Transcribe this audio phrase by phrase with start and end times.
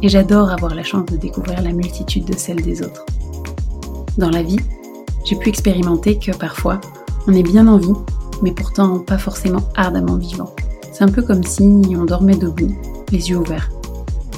[0.02, 3.06] et j'adore avoir la chance de découvrir la multitude de celles des autres.
[4.18, 4.60] Dans la vie,
[5.24, 6.80] j'ai pu expérimenter que parfois,
[7.26, 7.94] on est bien en vie,
[8.42, 10.54] mais pourtant pas forcément ardemment vivant.
[10.92, 11.62] C'est un peu comme si
[11.96, 12.76] on dormait debout,
[13.10, 13.70] les yeux ouverts.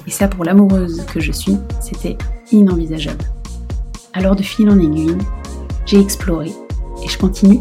[0.07, 2.17] Et ça, pour l'amoureuse que je suis, c'était
[2.53, 3.25] inenvisageable.
[4.13, 5.17] Alors de fil en aiguille,
[5.87, 6.53] j'ai exploré,
[7.05, 7.61] et je continue,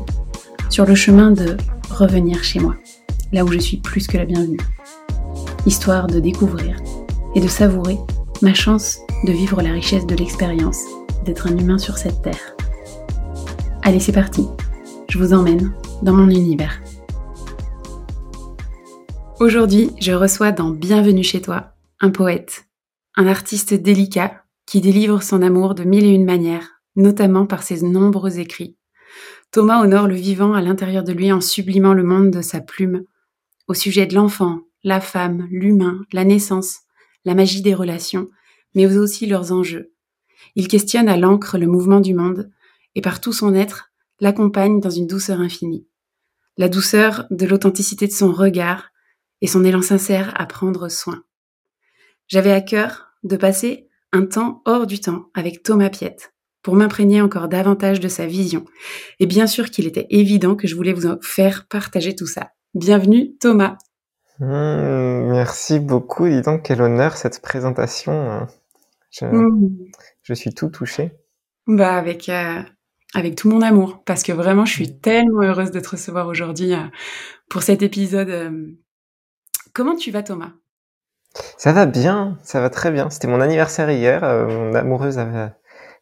[0.69, 1.57] sur le chemin de
[1.89, 2.75] revenir chez moi,
[3.31, 4.59] là où je suis plus que la bienvenue.
[5.65, 6.77] Histoire de découvrir
[7.35, 7.97] et de savourer
[8.41, 10.83] ma chance de vivre la richesse de l'expérience
[11.25, 12.55] d'être un humain sur cette terre.
[13.81, 14.45] Allez, c'est parti.
[15.09, 16.79] Je vous emmène dans mon univers.
[19.39, 22.65] Aujourd'hui, je reçois dans Bienvenue chez toi un poète,
[23.15, 27.81] un artiste délicat qui délivre son amour de mille et une manières, notamment par ses
[27.81, 28.78] nombreux écrits.
[29.51, 33.03] Thomas honore le vivant à l'intérieur de lui en sublimant le monde de sa plume,
[33.67, 36.81] au sujet de l'enfant, la femme, l'humain, la naissance,
[37.25, 38.27] la magie des relations,
[38.75, 39.91] mais aussi leurs enjeux.
[40.55, 42.51] Il questionne à l'encre le mouvement du monde,
[42.93, 45.87] et par tout son être, l'accompagne dans une douceur infinie.
[46.57, 48.89] La douceur de l'authenticité de son regard
[49.41, 51.23] et son élan sincère à prendre soin.
[52.27, 57.21] J'avais à cœur de passer un temps hors du temps avec Thomas Piette pour m'imprégner
[57.21, 58.65] encore davantage de sa vision.
[59.19, 62.51] Et bien sûr qu'il était évident que je voulais vous faire partager tout ça.
[62.73, 63.77] Bienvenue Thomas.
[64.39, 66.27] Mmh, merci beaucoup.
[66.27, 68.47] Dis donc, quel honneur cette présentation.
[69.11, 69.77] Je, mmh.
[70.23, 71.11] je suis tout touché.
[71.67, 72.61] Bah avec euh,
[73.13, 76.73] avec tout mon amour, parce que vraiment, je suis tellement heureuse de te recevoir aujourd'hui
[76.73, 76.83] euh,
[77.49, 78.29] pour cet épisode.
[78.29, 78.67] Euh.
[79.73, 80.53] Comment tu vas, Thomas?
[81.57, 83.09] Ça va bien, ça va très bien.
[83.09, 84.21] C'était mon anniversaire hier.
[84.21, 85.19] Mon amoureuse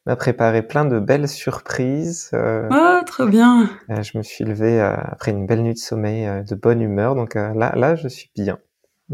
[0.07, 2.31] m'a préparé plein de belles surprises.
[2.33, 6.81] oh, trop bien Je me suis levé après une belle nuit de sommeil, de bonne
[6.81, 7.15] humeur.
[7.15, 8.57] Donc là, là, je suis bien.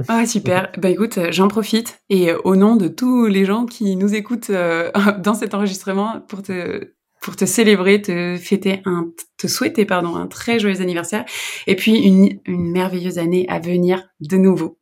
[0.07, 0.71] Ah super.
[0.77, 4.51] bah écoute, j'en profite et au nom de tous les gens qui nous écoutent
[5.19, 10.27] dans cet enregistrement pour te pour te célébrer, te fêter un, te souhaiter pardon un
[10.27, 11.23] très joyeux anniversaire
[11.67, 14.77] et puis une, une merveilleuse année à venir de nouveau.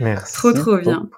[0.00, 0.32] Merci.
[0.32, 1.10] Trop trop bien.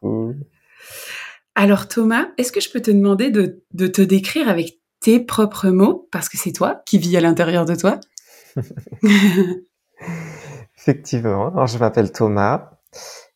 [1.54, 5.68] Alors Thomas, est-ce que je peux te demander de, de te décrire avec tes propres
[5.68, 8.00] mots parce que c'est toi qui vis à l'intérieur de toi?
[10.78, 11.48] Effectivement.
[11.48, 12.78] Alors je m'appelle Thomas.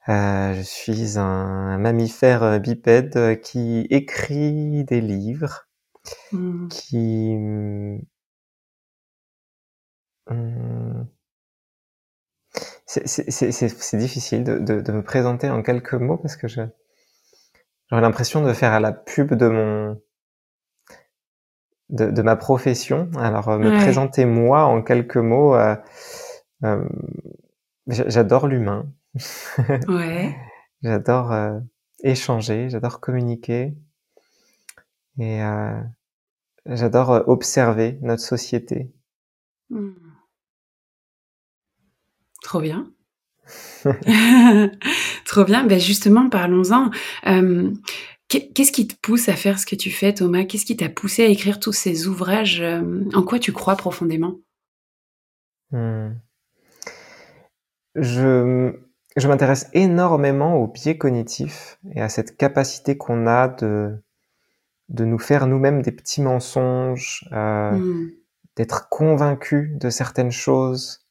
[0.08, 5.66] Euh, je suis un mammifère bipède qui écrit des livres
[6.32, 6.68] Mmh.
[6.68, 8.00] qui mmh,
[10.30, 11.04] mmh,
[12.86, 16.46] c'est difficile de, de, de, me présenter en quelques mots parce que
[17.90, 20.00] j'aurais l'impression de faire à la pub de mon
[21.90, 23.10] de, de ma profession.
[23.18, 25.76] Alors euh, me présenter moi en quelques mots, euh,
[26.64, 26.84] euh,
[27.86, 28.86] j'adore l'humain.
[29.88, 30.36] ouais.
[30.82, 31.34] j'adore
[32.02, 33.74] échanger, j'adore communiquer.
[35.18, 35.40] Et
[36.66, 38.92] j'adore observer notre société.
[39.70, 39.92] Mmh.
[42.42, 42.92] Trop bien.
[45.26, 45.64] Trop bien.
[45.64, 46.90] Ben justement, parlons-en.
[47.26, 47.70] Euh,
[48.28, 50.44] Qu'est-ce qui te pousse à faire ce que tu fais, Thomas?
[50.44, 52.60] Qu'est-ce qui t'a poussé à écrire tous ces ouvrages?
[52.60, 54.34] Euh, En quoi tu crois profondément?
[55.70, 56.08] Mmh.
[57.94, 58.72] Je,
[59.16, 63.96] je m'intéresse énormément au biais cognitif et à cette capacité qu'on a de
[64.88, 68.10] de nous faire nous-mêmes des petits mensonges, euh, mmh.
[68.56, 71.05] d'être convaincus de certaines choses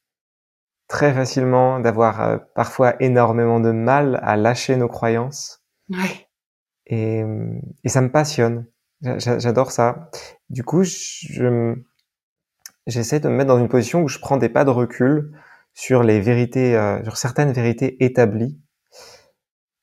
[0.87, 5.63] très facilement, d'avoir euh, parfois énormément de mal à lâcher nos croyances.
[5.89, 6.27] Ouais.
[6.87, 7.23] Et,
[7.83, 8.67] et ça me passionne.
[9.01, 10.09] J'adore ça.
[10.49, 11.75] Du coup, je,
[12.87, 15.31] j'essaie de me mettre dans une position où je prends des pas de recul
[15.73, 18.59] sur les vérités, euh, sur certaines vérités établies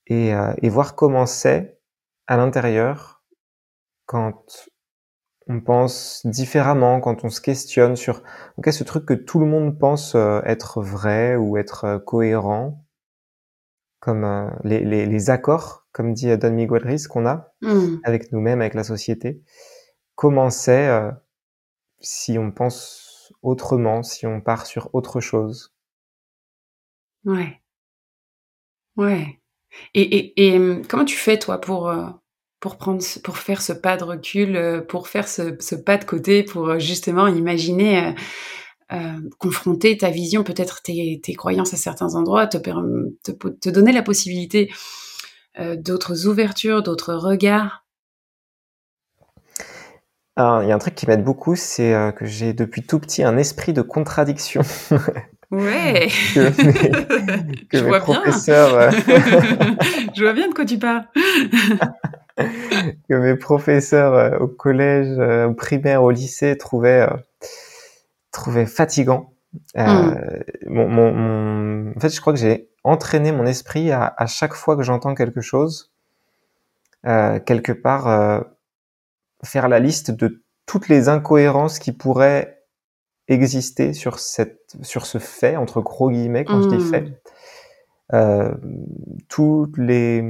[0.07, 1.79] et, euh, et voir comment c'est
[2.27, 3.23] à l'intérieur
[4.07, 4.45] quand
[5.49, 8.23] on pense différemment, quand on se questionne sur
[8.59, 12.85] ok ce truc que tout le monde pense euh, être vrai ou être cohérent,
[14.01, 17.99] comme les, les, les, accords, comme dit Don Miguel Ruiz, qu'on a mmh.
[18.05, 19.43] avec nous-mêmes, avec la société.
[20.17, 20.91] Comment c'est
[22.01, 25.73] si on pense autrement, si on part sur autre chose?
[27.25, 27.61] Ouais.
[28.97, 29.41] Ouais.
[29.95, 32.09] Et, et, et hum, comment tu fais, toi, pour, euh,
[32.63, 36.05] pour, prendre, pour faire ce pas de recul, euh, pour faire ce, ce pas de
[36.05, 38.15] côté, pour euh, justement imaginer,
[38.93, 43.93] euh, confronter ta vision, peut-être tes, tes, croyances à certains endroits, te, te, te donner
[43.93, 44.71] la possibilité
[45.77, 47.85] d'autres ouvertures, d'autres regards
[50.39, 53.37] il y a un truc qui m'aide beaucoup, c'est que j'ai depuis tout petit un
[53.37, 54.63] esprit de contradiction.
[55.53, 56.09] Ouais.
[56.35, 56.51] que
[57.79, 58.89] Je vois professeurs.
[58.89, 59.77] Bien.
[60.15, 61.05] Je vois bien de quoi tu parles.
[63.09, 67.07] que mes professeurs euh, au collège, au primaire, au lycée trouvaient
[68.31, 69.33] trouvaient fatigant.
[69.75, 70.15] Hmm.
[70.67, 74.77] Mon, mon, En fait, je crois que j'ai entraîné mon esprit à, à chaque fois
[74.77, 75.93] que j'entends quelque chose,
[77.05, 78.47] quelque part
[79.45, 82.63] faire la liste de toutes les incohérences qui pourraient
[83.29, 87.15] exister sur cette sur ce fait entre gros guillemets quand je dis fait mmh.
[88.15, 88.55] euh,
[89.29, 90.23] toutes les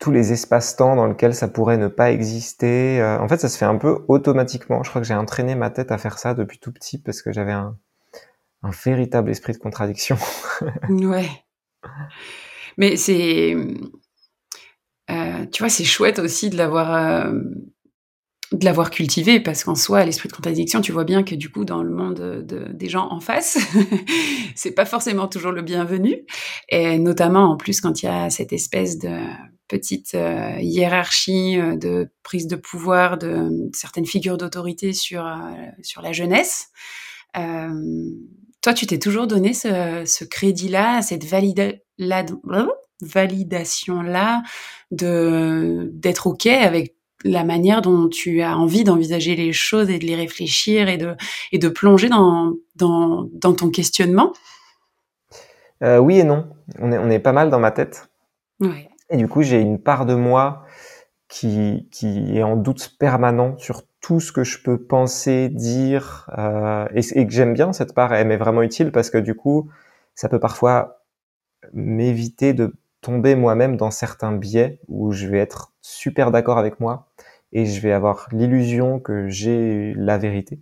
[0.00, 3.00] tous les espaces-temps dans lesquels ça pourrait ne pas exister.
[3.00, 4.82] Euh, en fait, ça se fait un peu automatiquement.
[4.82, 7.32] Je crois que j'ai entraîné ma tête à faire ça depuis tout petit parce que
[7.32, 7.76] j'avais un,
[8.84, 10.16] véritable esprit de contradiction.
[10.88, 11.28] ouais.
[12.78, 13.54] Mais c'est
[15.10, 17.32] euh, tu vois, c'est chouette aussi de l'avoir euh,
[18.52, 21.64] de l'avoir cultivé parce qu'en soi, l'esprit de contradiction, tu vois bien que du coup,
[21.64, 23.58] dans le monde de, des gens en face,
[24.54, 26.24] c'est pas forcément toujours le bienvenu.
[26.68, 29.18] Et notamment, en plus, quand il y a cette espèce de
[29.70, 35.24] petite euh, hiérarchie de prise de pouvoir de, certaines figures d'autorité sur
[35.82, 36.68] sur la jeunesse.
[37.32, 41.78] toi, tu t'es toujours donné ce, ce crédit-là, cette validation
[43.02, 44.42] validation-là
[44.90, 46.94] de d'être ok avec
[47.24, 51.16] la manière dont tu as envie d'envisager les choses et de les réfléchir et de
[51.52, 54.32] et de plonger dans dans, dans ton questionnement?
[55.82, 56.48] Euh, Oui et non.
[56.78, 58.08] On est on est pas mal dans ma tête.
[58.60, 58.89] Ouais.
[59.10, 60.64] Et du coup, j'ai une part de moi
[61.28, 66.86] qui qui est en doute permanent sur tout ce que je peux penser, dire, euh,
[66.94, 68.14] et, et, que j'aime bien cette part.
[68.14, 69.70] Elle m'est vraiment utile parce que du coup,
[70.14, 71.02] ça peut parfois
[71.72, 77.08] m'éviter de tomber moi-même dans certains biais où je vais être super d'accord avec moi
[77.52, 80.60] et je vais avoir l'illusion que j'ai la vérité.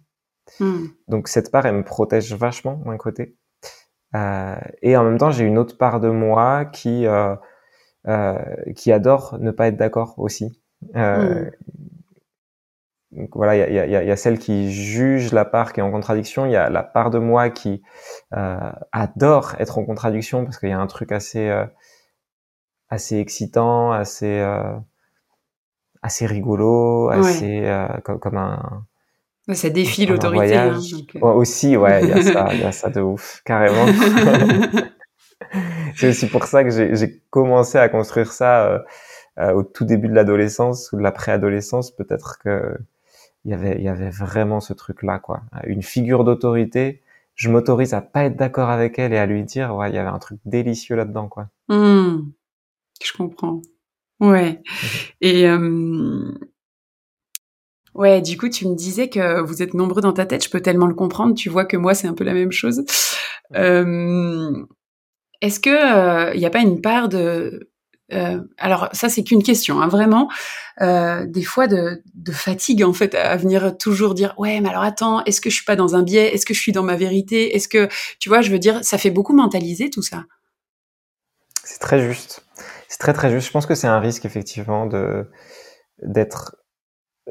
[0.60, 0.86] Hmm.
[1.08, 3.36] Donc cette part, elle me protège vachement d'un côté.
[4.14, 7.34] Euh, et en même temps, j'ai une autre part de moi qui euh,
[8.74, 10.60] qui adore ne pas être d'accord aussi.
[10.96, 11.50] Euh.
[13.10, 15.80] Donc voilà, il y a, y, a, y a, celle qui juge la part qui
[15.80, 16.44] est en contradiction.
[16.44, 17.82] Il y a la part de moi qui
[18.36, 21.64] euh, adore être en contradiction parce qu'il y a un truc assez euh,
[22.90, 24.76] assez excitant, assez euh,
[26.02, 28.84] assez rigolo, assez euh, comme, comme, un
[29.54, 30.56] ça défie l'autorité.
[30.56, 30.78] Hein,
[31.16, 31.20] euh.
[31.20, 33.86] aussi, ouais, il y a ça, il y a ça de ouf, carrément.
[35.96, 38.84] c'est aussi pour ça que j'ai commencé à construire ça
[39.38, 41.90] euh, au tout début de l'adolescence ou de la préadolescence.
[41.90, 42.76] Peut-être que
[43.44, 45.42] il y avait, il y avait vraiment ce truc-là, quoi.
[45.64, 47.00] Une figure d'autorité.
[47.34, 49.98] Je m'autorise à pas être d'accord avec elle et à lui dire, ouais, il y
[49.98, 51.48] avait un truc délicieux là-dedans, quoi.
[51.68, 52.32] Mmh.
[53.02, 53.62] Je comprends.
[54.20, 54.60] Ouais.
[55.20, 56.32] Et euh,
[57.94, 60.44] ouais, du coup, tu me disais que vous êtes nombreux dans ta tête.
[60.44, 61.34] Je peux tellement le comprendre.
[61.34, 62.84] Tu vois que moi, c'est un peu la même chose.
[63.54, 64.66] Euh,
[65.40, 67.70] Est-ce que il euh, n'y a pas une part de
[68.12, 70.30] euh, alors ça c'est qu'une question, hein, vraiment.
[70.80, 74.82] Euh, des fois de, de, fatigue en fait à venir toujours dire ouais mais alors
[74.82, 76.34] attends est-ce que je suis pas dans un biais?
[76.34, 77.54] Est-ce que je suis dans ma vérité?
[77.54, 80.24] Est-ce que tu vois je veux dire ça fait beaucoup mentaliser tout ça.
[81.64, 82.46] C'est très juste.
[82.88, 83.48] C'est très très juste.
[83.48, 85.30] Je pense que c'est un risque effectivement de
[86.02, 86.56] d'être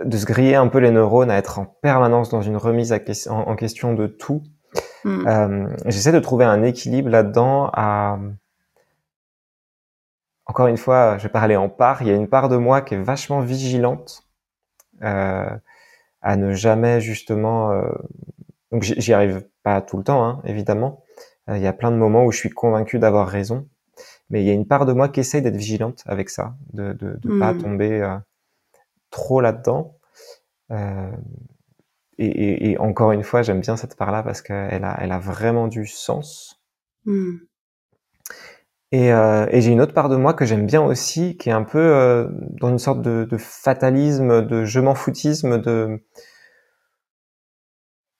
[0.04, 2.94] de se griller un peu les neurones, à être en permanence dans une remise
[3.30, 4.44] en, question de tout.
[5.08, 5.28] Hmm.
[5.28, 7.70] Euh, J'essaie de trouver un équilibre là-dedans.
[7.74, 8.20] À
[10.46, 12.02] encore une fois, je vais parler en part.
[12.02, 14.24] Il y a une part de moi qui est vachement vigilante
[15.04, 15.50] euh,
[16.22, 17.72] à ne jamais justement.
[17.72, 17.90] Euh...
[18.72, 21.04] Donc j'y arrive pas tout le temps, hein, évidemment.
[21.50, 23.68] Euh, il y a plein de moments où je suis convaincu d'avoir raison
[24.30, 26.94] mais il y a une part de moi qui essaye d'être vigilante avec ça, de
[26.94, 27.62] de, de pas hmm.
[27.62, 28.18] tomber euh,
[29.10, 29.98] trop là-dedans,
[30.72, 31.12] euh,
[32.20, 35.68] et, et, encore une fois, j'aime bien cette part-là parce qu'elle a, elle a vraiment
[35.68, 36.62] du sens.
[37.06, 37.38] Mmh.
[38.92, 41.54] Et, euh, et j'ai une autre part de moi que j'aime bien aussi, qui est
[41.54, 42.28] un peu euh,
[42.60, 46.02] dans une sorte de, de, fatalisme, de je m'en foutisme, de,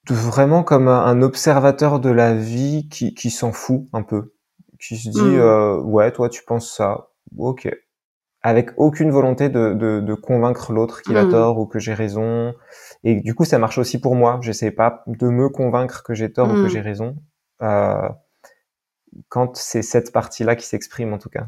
[0.10, 4.34] de vraiment comme un observateur de la vie qui, qui s'en fout un peu,
[4.80, 5.40] qui se dit mmh.
[5.40, 7.70] euh, ouais toi tu penses ça, ok,
[8.42, 11.32] avec aucune volonté de, de, de convaincre l'autre qu'il a mmh.
[11.32, 12.54] tort ou que j'ai raison.
[13.04, 14.40] Et du coup, ça marche aussi pour moi.
[14.42, 16.70] J'essaie pas de me convaincre que j'ai tort ou que mmh.
[16.70, 17.16] j'ai raison.
[17.62, 18.10] Euh,
[19.30, 21.48] quand c'est cette partie-là qui s'exprime, en tout cas.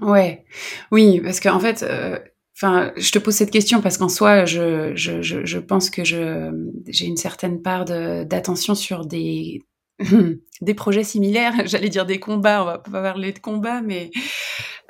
[0.00, 0.44] Ouais,
[0.92, 2.18] oui, parce qu'en fait, euh,
[2.56, 6.04] enfin, je te pose cette question parce qu'en soi, je, je, je, je, pense que
[6.04, 6.50] je
[6.86, 9.62] j'ai une certaine part d'attention sur des
[10.60, 11.54] des projets similaires.
[11.66, 14.10] J'allais dire des combats, on va pas parler de combats, mais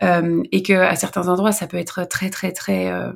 [0.00, 3.12] et que à certains endroits, ça peut être très très très euh,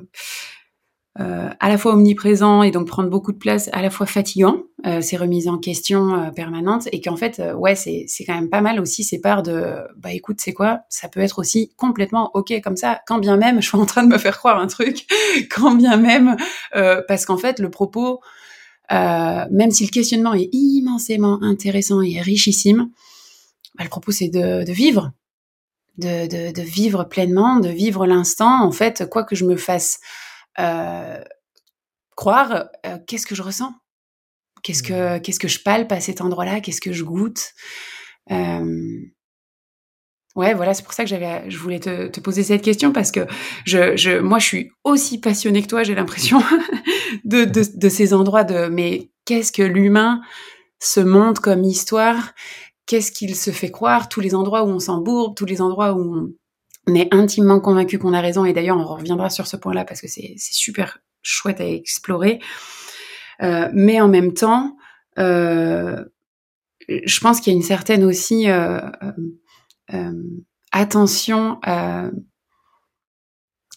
[1.19, 4.63] euh, à la fois omniprésent et donc prendre beaucoup de place, à la fois fatigant,
[4.87, 8.33] euh, ces remises en question euh, permanentes, et qu'en fait, euh, ouais, c'est c'est quand
[8.33, 10.81] même pas mal aussi ces parts de, bah écoute, c'est quoi?
[10.89, 14.03] Ça peut être aussi complètement ok comme ça, quand bien même je suis en train
[14.03, 15.05] de me faire croire un truc,
[15.55, 16.35] quand bien même,
[17.07, 18.19] parce qu'en fait, le propos,
[18.91, 22.89] même si le questionnement est immensément intéressant et richissime,
[23.75, 25.11] bah, le propos c'est de, de vivre,
[25.97, 28.63] de, de, de, vivre pleinement, de vivre l'instant.
[28.63, 29.99] En fait, quoi que je me fasse
[30.59, 31.21] euh,
[32.15, 33.73] croire, euh, qu'est-ce que je ressens?
[34.63, 35.21] Qu'est-ce que mmh.
[35.21, 36.61] qu'est-ce que je palpe à cet endroit-là?
[36.61, 37.51] Qu'est-ce que je goûte?
[38.31, 39.01] Euh,
[40.35, 43.11] Ouais, voilà, c'est pour ça que j'avais, je voulais te, te, poser cette question parce
[43.11, 43.27] que
[43.65, 45.83] je, je, moi, je suis aussi passionnée que toi.
[45.83, 46.41] J'ai l'impression
[47.23, 50.21] de, de, de, ces endroits de, mais qu'est-ce que l'humain
[50.79, 52.33] se montre comme histoire?
[52.85, 56.33] Qu'est-ce qu'il se fait croire Tous les endroits où on s'embourbe, tous les endroits où
[56.87, 60.01] on, est intimement convaincu qu'on a raison, et d'ailleurs on reviendra sur ce point-là parce
[60.01, 62.39] que c'est super chouette à explorer.
[63.41, 64.75] Euh, mais en même temps,
[65.17, 66.03] euh,
[66.87, 68.81] je pense qu'il y a une certaine aussi euh,
[70.71, 71.59] attention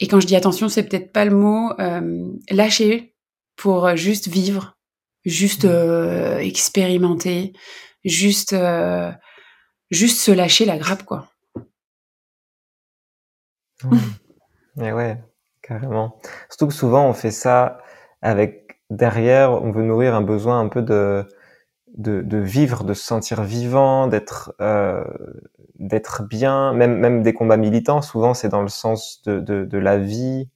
[0.01, 1.73] et quand je dis attention, c'est peut-être pas le mot
[2.51, 3.15] lâcher
[3.55, 4.77] pour juste vivre,
[5.25, 6.39] juste mmh.
[6.41, 7.53] expérimenter,
[8.05, 8.55] juste
[9.91, 11.29] juste se lâcher la grappe quoi.
[14.81, 15.23] Et ouais,
[15.63, 16.19] carrément.
[16.49, 17.79] Surtout que souvent on fait ça
[18.23, 21.27] avec derrière, on veut nourrir un besoin un peu de
[21.97, 25.05] de, de vivre, de se sentir vivant, d'être euh,
[25.79, 26.73] d'être bien.
[26.75, 30.49] Même même des combats militants, souvent c'est dans le sens de de, de la vie.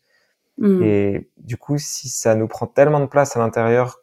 [0.58, 0.82] Mmh.
[0.82, 4.00] Et du coup, si ça nous prend tellement de place à l'intérieur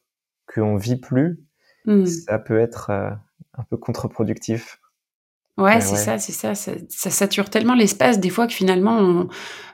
[0.51, 1.39] qu'on vit plus,
[1.85, 2.05] mmh.
[2.07, 3.11] ça peut être euh,
[3.57, 4.79] un peu contre-productif.
[5.57, 9.27] Ouais, c'est ça, c'est ça, ça, sature tellement l'espace des fois que finalement on,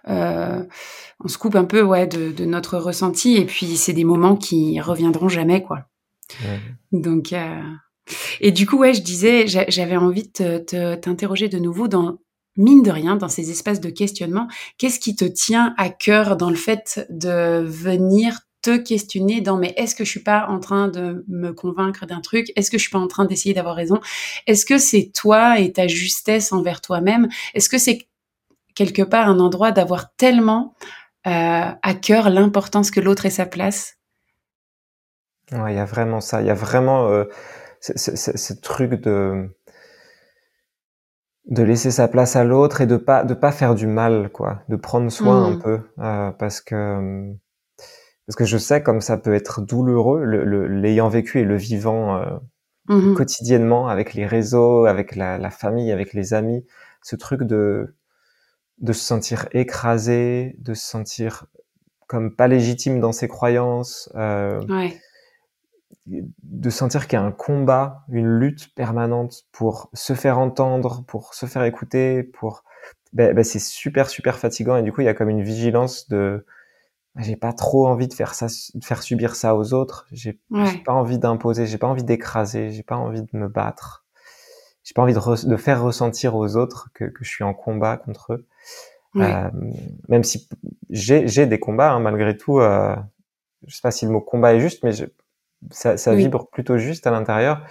[0.08, 0.64] euh,
[1.20, 4.38] on se coupe un peu ouais de, de notre ressenti et puis c'est des moments
[4.38, 5.90] qui reviendront jamais quoi.
[6.94, 7.62] Donc euh...
[8.40, 10.58] et du coup ouais je disais j'avais envie de
[10.96, 12.18] t'interroger de nouveau dans
[12.56, 14.48] mine de rien dans ces espaces de questionnement
[14.78, 19.74] qu'est-ce qui te tient à cœur dans le fait de venir te questionner dans mais
[19.78, 22.52] est-ce que je suis pas en train de me convaincre d'un truc?
[22.56, 24.00] Est-ce que je suis pas en train d'essayer d'avoir raison?
[24.48, 27.30] Est-ce que c'est toi et ta justesse envers toi-même?
[27.54, 28.08] Est-ce que c'est
[28.74, 30.74] quelque part un endroit d'avoir tellement
[31.28, 33.98] euh, à cœur l'importance que l'autre ait sa place?
[35.52, 36.42] Ouais, il y a vraiment ça.
[36.42, 37.26] Il y a vraiment euh,
[37.80, 39.50] ce truc de
[41.46, 44.62] de laisser sa place à l'autre et de pas de pas faire du mal, quoi,
[44.70, 45.62] de prendre soin un mmh.
[45.62, 47.34] peu, euh, parce que
[48.28, 52.18] parce que je sais comme ça peut être douloureux, l'ayant le, vécu et le vivant
[52.18, 52.26] euh,
[52.88, 56.66] mmh quotidiennement avec les réseaux, avec la, la, famille, avec les amis,
[57.02, 57.96] ce truc de
[58.80, 61.46] de se sentir écrasé, de se sentir
[62.08, 65.00] comme pas légitime dans ses croyances, euh, ouais.
[66.06, 71.34] de sentir qu'il y a un combat, une lutte permanente pour se faire entendre, pour
[71.34, 72.64] se faire écouter, pour
[73.14, 74.76] ben, ben c'est super super fatigant.
[74.76, 76.46] Et du coup il y a comme une vigilance de
[77.18, 80.08] j'ai pas trop envie de faire ça, de faire subir ça aux autres.
[80.12, 80.40] J'ai
[80.86, 84.06] pas envie d'imposer, j'ai pas envie d'écraser, j'ai pas envie de me battre.
[84.84, 87.98] J'ai pas envie de, de, faire ressentir aux autres que, que, je suis en combat
[87.98, 88.48] contre eux.
[89.16, 89.50] Euh,
[90.10, 90.50] même si
[90.90, 92.60] j'ai des combats, hein, malgré tout.
[92.60, 92.96] Euh,
[93.66, 95.06] je sais pas si le mot combat est juste, mais je,
[95.72, 97.66] ça, ça vibre plutôt juste à l'intérieur,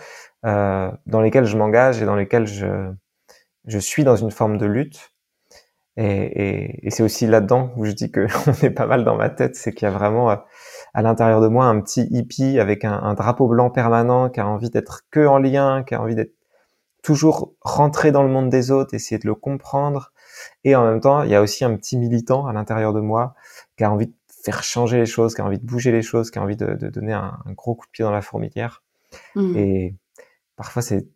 [0.47, 2.91] euh, dans lesquels je m'engage et dans lesquels je,
[3.67, 5.12] je suis dans une forme de lutte.
[5.97, 9.17] Et, et, et c'est aussi là-dedans où je dis que on est pas mal dans
[9.17, 10.37] ma tête, c'est qu'il y a vraiment euh,
[10.95, 14.47] à l'intérieur de moi un petit hippie avec un, un, drapeau blanc permanent qui a
[14.47, 16.35] envie d'être que en lien, qui a envie d'être
[17.03, 20.13] toujours rentré dans le monde des autres, essayer de le comprendre.
[20.65, 23.35] Et en même temps, il y a aussi un petit militant à l'intérieur de moi
[23.77, 26.31] qui a envie de faire changer les choses, qui a envie de bouger les choses,
[26.31, 28.83] qui a envie de, donner un, gros coup de pied dans la fourmilière.
[29.35, 29.57] Mmh.
[29.57, 29.97] Et
[30.57, 31.09] parfois, c'est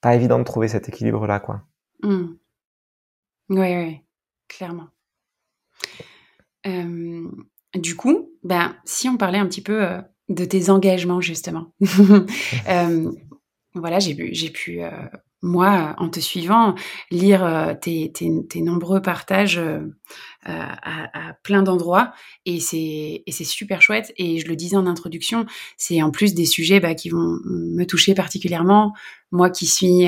[0.00, 1.62] pas évident de trouver cet équilibre-là, quoi.
[2.02, 2.26] Mmh.
[3.48, 4.00] Oui, oui,
[4.48, 4.88] clairement.
[6.64, 9.86] du coup, ben, si on parlait un petit peu
[10.28, 11.72] de tes engagements, justement.
[13.74, 14.80] voilà, j'ai pu,
[15.42, 16.74] moi, en te suivant,
[17.10, 18.12] lire tes,
[18.56, 19.60] nombreux partages
[20.48, 22.12] euh, à, plein d'endroits
[22.44, 24.12] et c'est super chouette.
[24.16, 27.84] Et je le disais en introduction, c'est en plus des sujets bah, qui vont me
[27.84, 28.92] toucher particulièrement.
[29.30, 30.06] Moi qui suis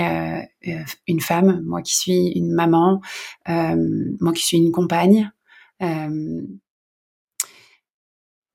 [1.06, 3.00] une femme, moi qui suis une maman,
[3.46, 5.30] moi qui suis une compagne.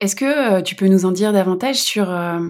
[0.04, 2.42] Est-ce que tu peux nous en dire davantage sur euh,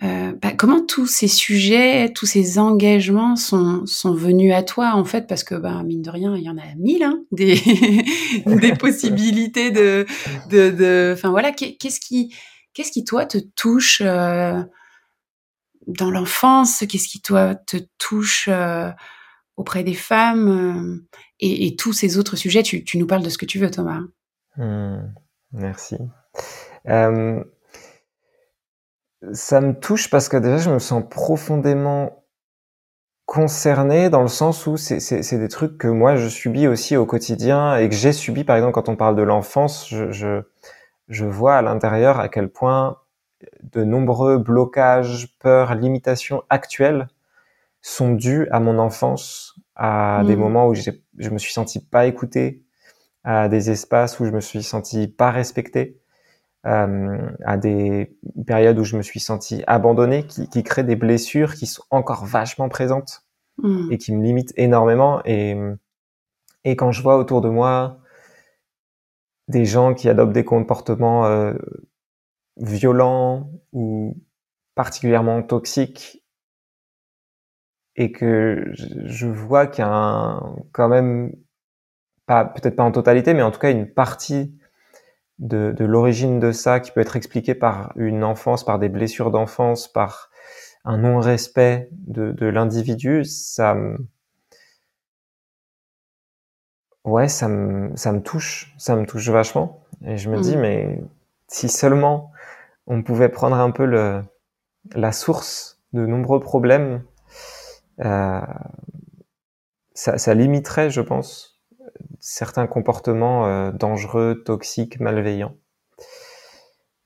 [0.00, 5.26] bah, comment tous ces sujets, tous ces engagements sont, sont venus à toi en fait?
[5.26, 7.56] Parce que bah, mine de rien, il y en a mille hein, des,
[8.46, 10.06] des possibilités de,
[10.48, 12.34] de, enfin voilà, qu'est-ce qui,
[12.72, 14.62] qu'est-ce qui toi te touche euh,
[15.86, 16.84] dans l'enfance?
[16.88, 18.90] Qu'est-ce qui toi te touche euh,
[19.58, 21.02] auprès des femmes
[21.38, 22.62] et, tous ces autres sujets?
[22.62, 24.00] Tu, tu, nous parles de ce que tu veux, Thomas.
[24.56, 25.02] Mmh,
[25.52, 25.96] merci
[29.32, 32.24] ça me touche parce que déjà, je me sens profondément
[33.26, 37.76] concerné dans le sens où c'est des trucs que moi, je subis aussi au quotidien
[37.76, 40.42] et que j'ai subi, par exemple, quand on parle de l'enfance, je, je,
[41.08, 42.98] je, vois à l'intérieur à quel point
[43.62, 47.08] de nombreux blocages, peurs, limitations actuelles
[47.80, 50.40] sont dus à mon enfance, à des mmh.
[50.40, 52.62] moments où je me suis senti pas écouté,
[53.24, 55.98] à des espaces où je me suis senti pas respecté
[56.66, 58.16] euh, à des
[58.46, 62.24] périodes où je me suis senti abandonné, qui, qui créent des blessures qui sont encore
[62.24, 63.24] vachement présentes
[63.62, 63.92] mmh.
[63.92, 65.20] et qui me limitent énormément.
[65.24, 65.56] Et,
[66.64, 67.98] et quand je vois autour de moi
[69.48, 71.52] des gens qui adoptent des comportements euh,
[72.56, 74.16] violents ou
[74.74, 76.24] particulièrement toxiques
[77.96, 81.32] et que je vois qu'il y a un, quand même
[82.26, 84.56] pas peut-être pas en totalité mais en tout cas une partie
[85.38, 89.30] de, de l'origine de ça qui peut être expliqué par une enfance, par des blessures
[89.30, 90.30] d'enfance, par
[90.84, 93.98] un non-respect de, de l'individu, ça me...
[97.04, 99.82] Ouais, ça me, ça me touche, ça me touche vachement.
[100.06, 100.60] Et je me dis, mmh.
[100.60, 101.02] mais
[101.48, 102.32] si seulement
[102.86, 104.22] on pouvait prendre un peu le,
[104.94, 107.04] la source de nombreux problèmes,
[108.00, 108.40] euh,
[109.94, 111.53] ça, ça limiterait, je pense,
[112.20, 115.56] certains comportements euh, dangereux, toxiques, malveillants.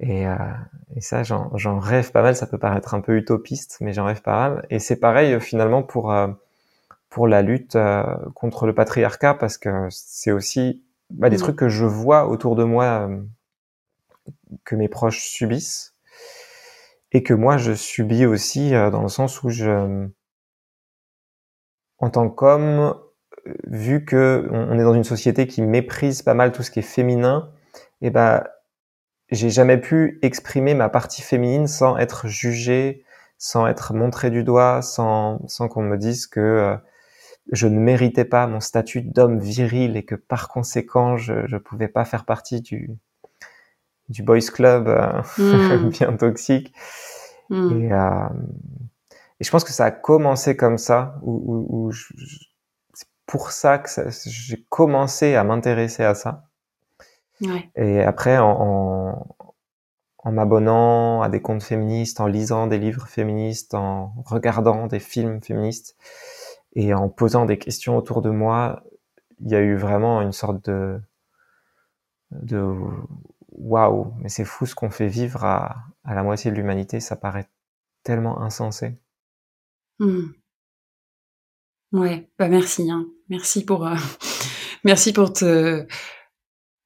[0.00, 0.36] Et, euh,
[0.94, 2.36] et ça, j'en rêve pas mal.
[2.36, 4.66] Ça peut paraître un peu utopiste, mais j'en rêve pas mal.
[4.70, 6.14] Et c'est pareil euh, finalement pour
[7.10, 7.78] pour la lutte
[8.34, 11.40] contre le patriarcat, parce que c'est aussi bah, des mmh.
[11.40, 13.08] trucs que je vois autour de moi
[14.64, 15.94] que mes proches subissent
[17.12, 20.06] et que moi je subis aussi dans le sens où je
[21.98, 22.94] en tant qu'homme
[23.66, 26.82] vu que on est dans une société qui méprise pas mal tout ce qui est
[26.82, 27.50] féminin,
[28.00, 28.44] et eh ben
[29.30, 33.04] j'ai jamais pu exprimer ma partie féminine sans être jugé,
[33.38, 36.76] sans être montré du doigt, sans sans qu'on me dise que euh,
[37.52, 41.88] je ne méritais pas mon statut d'homme viril et que par conséquent je ne pouvais
[41.88, 42.98] pas faire partie du
[44.08, 45.88] du boys club euh, hmm.
[45.90, 46.72] bien toxique.
[47.50, 47.80] Hmm.
[47.80, 48.28] Et, euh,
[49.40, 52.12] et, je pense que ça a commencé comme ça, où, où, je,
[53.28, 53.90] pour ça que
[54.26, 56.48] j'ai commencé à m'intéresser à ça.
[57.42, 57.70] Ouais.
[57.76, 59.36] Et après, en,
[60.18, 65.42] en, m'abonnant à des comptes féministes, en lisant des livres féministes, en regardant des films
[65.42, 65.96] féministes
[66.72, 68.82] et en posant des questions autour de moi,
[69.40, 70.98] il y a eu vraiment une sorte de
[72.30, 72.74] de
[73.52, 77.16] waouh, mais c'est fou ce qu'on fait vivre à, à la moitié de l'humanité, ça
[77.16, 77.48] paraît
[78.04, 78.98] tellement insensé.
[79.98, 80.32] Mmh.
[81.92, 83.06] Ouais, bah merci, hein.
[83.28, 83.94] Merci pour euh,
[84.84, 85.86] merci pour te,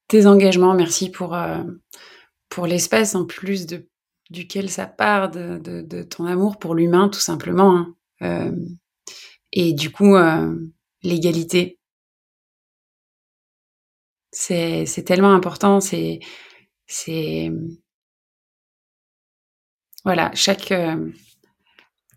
[0.09, 1.63] tes engagements, merci pour euh,
[2.49, 3.89] pour l'espace en plus de
[4.31, 7.95] duquel ça part de, de, ton amour pour l'humain tout simplement, hein.
[8.23, 8.57] euh,
[9.53, 10.15] et du coup
[11.03, 11.79] l'égalité,
[14.31, 16.21] c'est tellement important, c'est
[16.87, 17.53] c'est
[20.05, 20.73] voilà chaque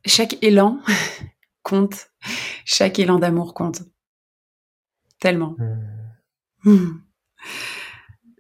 [0.06, 0.80] chaque élan
[1.64, 2.10] compte.
[2.66, 3.82] Chaque élan d'amour compte.
[5.26, 5.56] Tellement.
[6.64, 6.70] Hmm.
[6.72, 7.00] Hmm.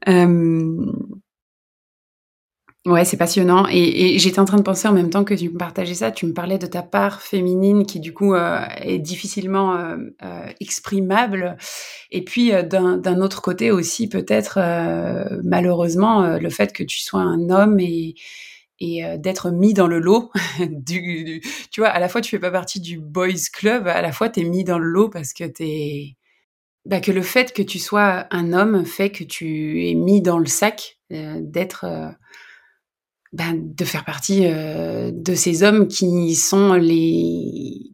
[0.07, 0.91] Euh,
[2.85, 3.65] Ouais, c'est passionnant.
[3.71, 6.27] Et, j'étais en train de penser en même temps que tu me partageais ça, tu
[6.27, 11.57] me parlais de ta part féminine qui du coup euh, est difficilement euh, euh, exprimable.
[12.11, 14.59] Et puis d'un autre côté aussi peut-être
[15.43, 18.13] malheureusement le fait que tu sois un homme et,
[18.79, 20.31] et d'être mis dans le lot.
[20.69, 24.11] du, tu vois, à la fois tu fais pas partie du boys club, à la
[24.11, 26.17] fois tu es mis dans le lot parce que t'es
[26.85, 30.39] bah, que le fait que tu sois un homme fait que tu es mis dans
[30.39, 32.15] le sac d'être
[33.35, 37.91] ben, de faire partie euh, de ces hommes qui sont les,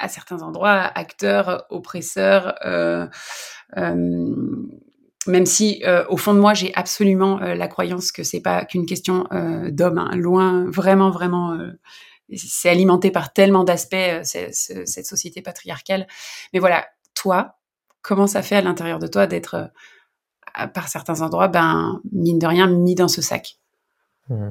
[0.00, 3.06] à certains endroits, acteurs, oppresseurs, euh,
[3.76, 4.34] euh,
[5.28, 9.26] même si au fond de moi j'ai absolument la croyance que c'est pas qu'une question
[9.70, 10.10] d'hommes, hein.
[10.14, 11.58] loin, vraiment, vraiment.
[12.32, 16.06] c'est alimenté par tellement d'aspects cette société patriarcale.
[16.52, 17.56] Mais voilà, toi,
[18.06, 19.70] comment ça fait à l'intérieur de toi d'être,
[20.72, 23.58] par certains endroits, ben mine de rien, mis dans ce sac?
[24.28, 24.50] Mmh.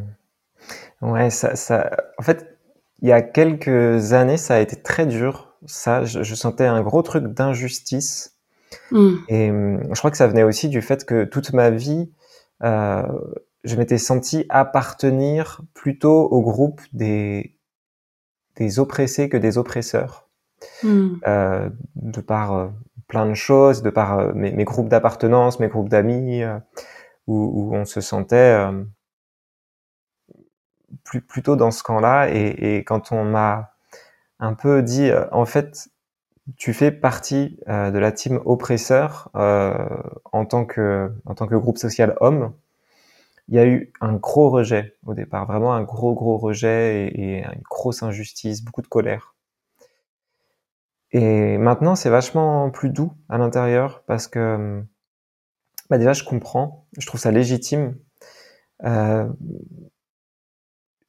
[1.02, 2.58] Ouais, ça, ça, en fait,
[3.02, 5.56] il y a quelques années, ça a été très dur.
[5.66, 8.38] Ça, je, sentais un gros truc d'injustice.
[8.92, 9.16] Mmh.
[9.30, 12.12] Et mmh, je crois que ça venait aussi du fait que toute ma vie,
[12.64, 13.04] euh,
[13.64, 17.58] je m'étais senti appartenir plutôt au groupe des,
[18.58, 20.26] des oppressés que des oppresseurs.
[20.84, 22.68] Euh, de par euh,
[23.08, 26.58] plein de choses, de par euh, mes, mes, groupes d'appartenance, mes groupes d'amis, euh,
[27.28, 28.58] où, où, on se sentait
[31.04, 32.30] plus, plutôt dans ce camp-là.
[32.30, 33.76] Et, et, quand on m'a
[34.40, 35.90] un peu dit, euh, en fait,
[36.58, 39.74] tu fais partie euh, de la team oppresseur euh,
[40.32, 42.54] en tant que en tant que groupe social homme.
[43.50, 47.38] Il y a eu un gros rejet au départ, vraiment un gros gros rejet et,
[47.40, 49.35] et une grosse injustice, beaucoup de colère.
[51.16, 54.84] Et maintenant, c'est vachement plus doux à l'intérieur parce que
[55.90, 57.98] bah déjà, je comprends, je trouve ça légitime.
[58.84, 59.26] Euh,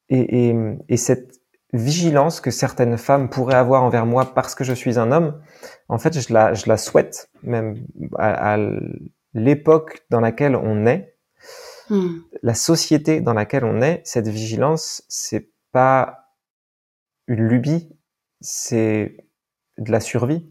[0.09, 0.57] et, et,
[0.88, 1.40] et, cette
[1.73, 5.42] vigilance que certaines femmes pourraient avoir envers moi parce que je suis un homme,
[5.88, 7.75] en fait, je la, je la souhaite même
[8.16, 8.59] à, à
[9.35, 11.16] l'époque dans laquelle on est,
[11.90, 12.19] hmm.
[12.45, 16.31] la société dans laquelle on est, cette vigilance, c'est pas
[17.27, 17.90] une lubie,
[18.40, 19.25] c'est
[19.78, 20.46] de la survie.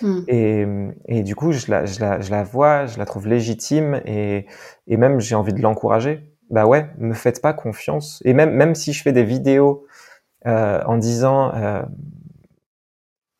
[0.00, 0.20] Hmm.
[0.28, 0.66] Et,
[1.06, 4.46] et, du coup, je la, je, la, je la vois, je la trouve légitime et,
[4.86, 8.22] et même j'ai envie de l'encourager bah ouais, me faites pas confiance.
[8.24, 9.86] Et même, même si je fais des vidéos
[10.46, 11.82] euh, en disant, euh,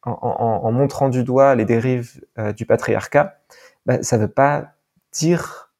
[0.02, 3.38] en, en, en, montrant du doigt les dérives euh, du patriarcat,
[3.84, 4.72] bah, ça veut pas
[5.12, 5.70] dire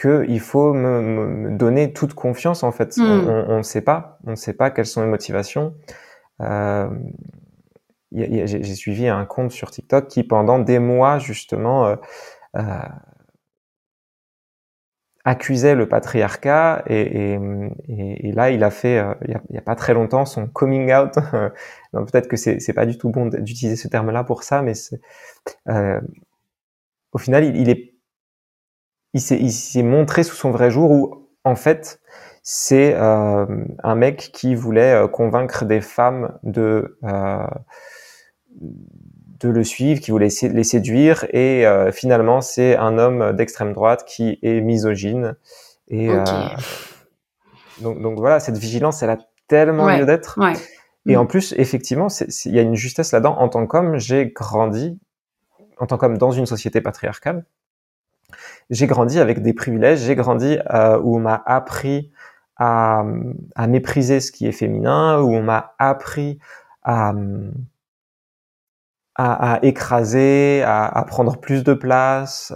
[0.00, 2.96] qu'il faut me, me, donner toute confiance en fait.
[2.96, 3.26] Hmm.
[3.48, 5.74] On ne sait pas, on ne sait pas quelles sont les motivations.
[6.40, 6.88] Euh,
[8.16, 11.96] j'ai suivi un compte sur TikTok qui pendant des mois justement euh,
[12.56, 12.62] euh,
[15.24, 17.38] accusait le patriarcat et,
[18.32, 21.14] là il a fait euh, il, y a, pas très longtemps son coming out.
[21.92, 24.72] Peut-être que c'est pas du tout bon d'utiliser ce terme là pour ça mais
[27.12, 27.92] au final il, il est
[29.12, 32.00] il s'est montré sous son vrai jour où en fait
[32.42, 36.98] c'est un mec qui voulait convaincre des femmes de
[38.60, 44.04] de le suivre, qui voulait les séduire, et euh, finalement c'est un homme d'extrême droite
[44.06, 45.36] qui est misogyne.
[45.88, 46.24] Et euh,
[47.80, 50.38] donc, donc, voilà, cette vigilance, elle a tellement lieu d'être.
[50.40, 50.54] Ouais.
[51.06, 51.20] Et mm.
[51.20, 52.08] en plus, effectivement,
[52.44, 53.36] il y a une justesse là-dedans.
[53.38, 54.98] En tant qu'homme, j'ai grandi,
[55.78, 57.44] en tant qu'homme dans une société patriarcale,
[58.70, 62.10] j'ai grandi avec des privilèges, j'ai grandi euh, où on m'a appris
[62.56, 63.04] à,
[63.54, 66.38] à, mépriser ce qui est féminin, où on m'a appris
[66.82, 67.14] à, à,
[69.18, 72.52] à écraser, à, à, prendre plus de place.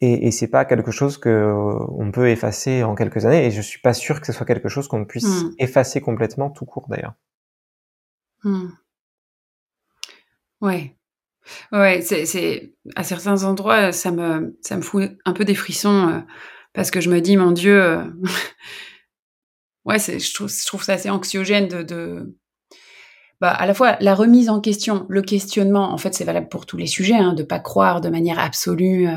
[0.00, 3.46] Et, et c'est pas quelque chose que euh, on peut effacer en quelques années.
[3.46, 5.54] Et je suis pas sûr que ce soit quelque chose qu'on puisse hmm.
[5.58, 7.14] effacer complètement, tout court d'ailleurs.
[8.44, 8.68] Mmh.
[10.60, 10.94] Ouais.
[11.72, 16.20] Ouais, c'est, à certains endroits, ça me, ça me fout un peu des frissons euh,
[16.74, 18.04] parce que je me dis, mon Dieu, euh,
[19.84, 22.36] ouais, c'est, je trouve, je trouve ça assez anxiogène de, de,
[23.40, 26.66] bah, à la fois la remise en question, le questionnement, en fait, c'est valable pour
[26.66, 29.14] tous les sujets, hein, de pas croire de manière absolue euh,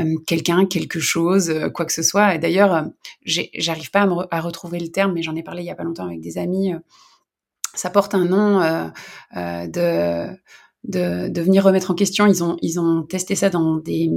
[0.00, 2.36] euh, quelqu'un, quelque chose, euh, quoi que ce soit.
[2.36, 2.84] Et d'ailleurs,
[3.24, 6.06] j'arrive pas à, retrouver le terme, mais j'en ai parlé il y a pas longtemps
[6.06, 6.72] avec des amis.
[7.74, 8.60] ça porte un nom
[9.34, 10.28] de,
[10.84, 12.26] de, de venir remettre en question.
[12.26, 14.08] Ils ont ils ont testé ça dans des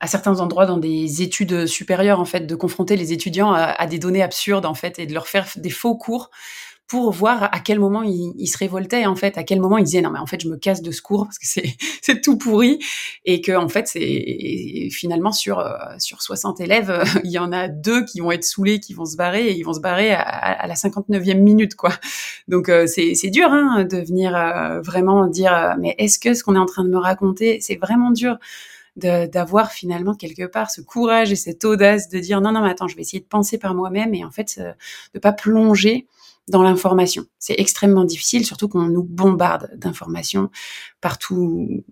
[0.00, 3.86] à certains endroits dans des études supérieures en fait de confronter les étudiants à, à,
[3.86, 6.30] des données absurdes en fait et de leur faire des faux cours
[6.92, 10.02] pour voir à quel moment il, se révoltait en fait, à quel moment il disait
[10.02, 12.36] non mais en fait je me casse de ce cours parce que c'est c'est tout
[12.36, 12.80] pourri
[13.24, 17.50] et que en fait c'est finalement sur euh, sur 60 élèves euh, il y en
[17.50, 20.12] a deux qui vont être saoulés, qui vont se barrer et ils vont se barrer
[20.12, 21.92] à, la 59e minute quoi.
[22.46, 24.32] Donc euh, c'est c'est dur hein, de venir
[24.84, 28.10] vraiment dire mais est-ce que ce qu'on est en train de me raconter c'est vraiment
[28.10, 28.36] dur
[28.96, 32.86] d'avoir finalement quelque part ce courage et cette audace de dire non non mais attends
[32.86, 34.60] je vais essayer de penser par moi-même et en fait
[35.14, 36.06] de pas plonger
[36.48, 37.24] dans l'information.
[37.38, 40.50] C'est extrêmement difficile, surtout qu'on nous bombarde d'informations
[41.00, 41.18] par,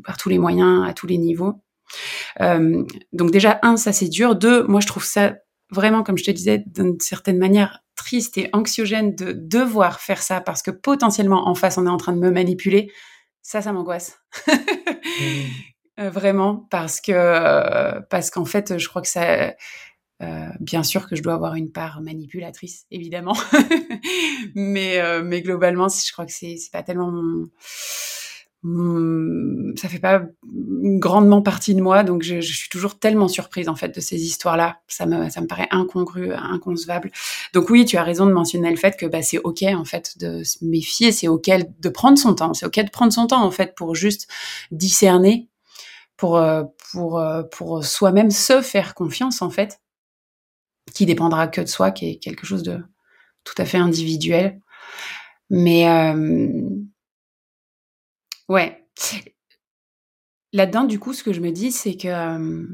[0.05, 1.55] par tous les moyens, à tous les niveaux.
[2.41, 4.37] Euh, donc déjà, un, ça c'est dur.
[4.37, 5.37] Deux, moi je trouve ça
[5.71, 10.41] vraiment, comme je te disais, d'une certaine manière triste et anxiogène de devoir faire ça
[10.41, 12.91] parce que potentiellement en face on est en train de me manipuler.
[13.43, 14.19] Ça, ça m'angoisse.
[14.47, 14.53] Mmh.
[16.01, 19.55] euh, vraiment parce que parce qu'en fait, je crois que ça
[20.23, 23.37] euh, bien sûr que je dois avoir une part manipulatrice, évidemment,
[24.55, 27.49] mais euh, mais globalement, je crois que c'est pas tellement mon,
[29.77, 33.77] ça fait pas grandement partie de moi, donc je, je, suis toujours tellement surprise en
[33.77, 34.81] fait de ces histoires-là.
[34.89, 37.11] Ça me ça me paraît incongru, inconcevable.
[37.55, 40.19] Donc oui, tu as raison de mentionner le fait que bah c'est ok en fait
[40.19, 43.43] de se méfier, c'est ok de prendre son temps, c'est ok de prendre son temps
[43.43, 44.29] en fait pour juste
[44.71, 45.49] discerner,
[46.19, 49.80] pour euh, pour pour soi-même se faire confiance en fait
[50.95, 52.83] qui dépendra que de soi, qui est quelque chose de
[53.45, 54.61] tout à fait individuel.
[55.51, 56.69] Mais euh,
[58.49, 58.87] ouais,
[60.53, 62.67] là-dedans, du coup, ce que je me dis, c'est que euh,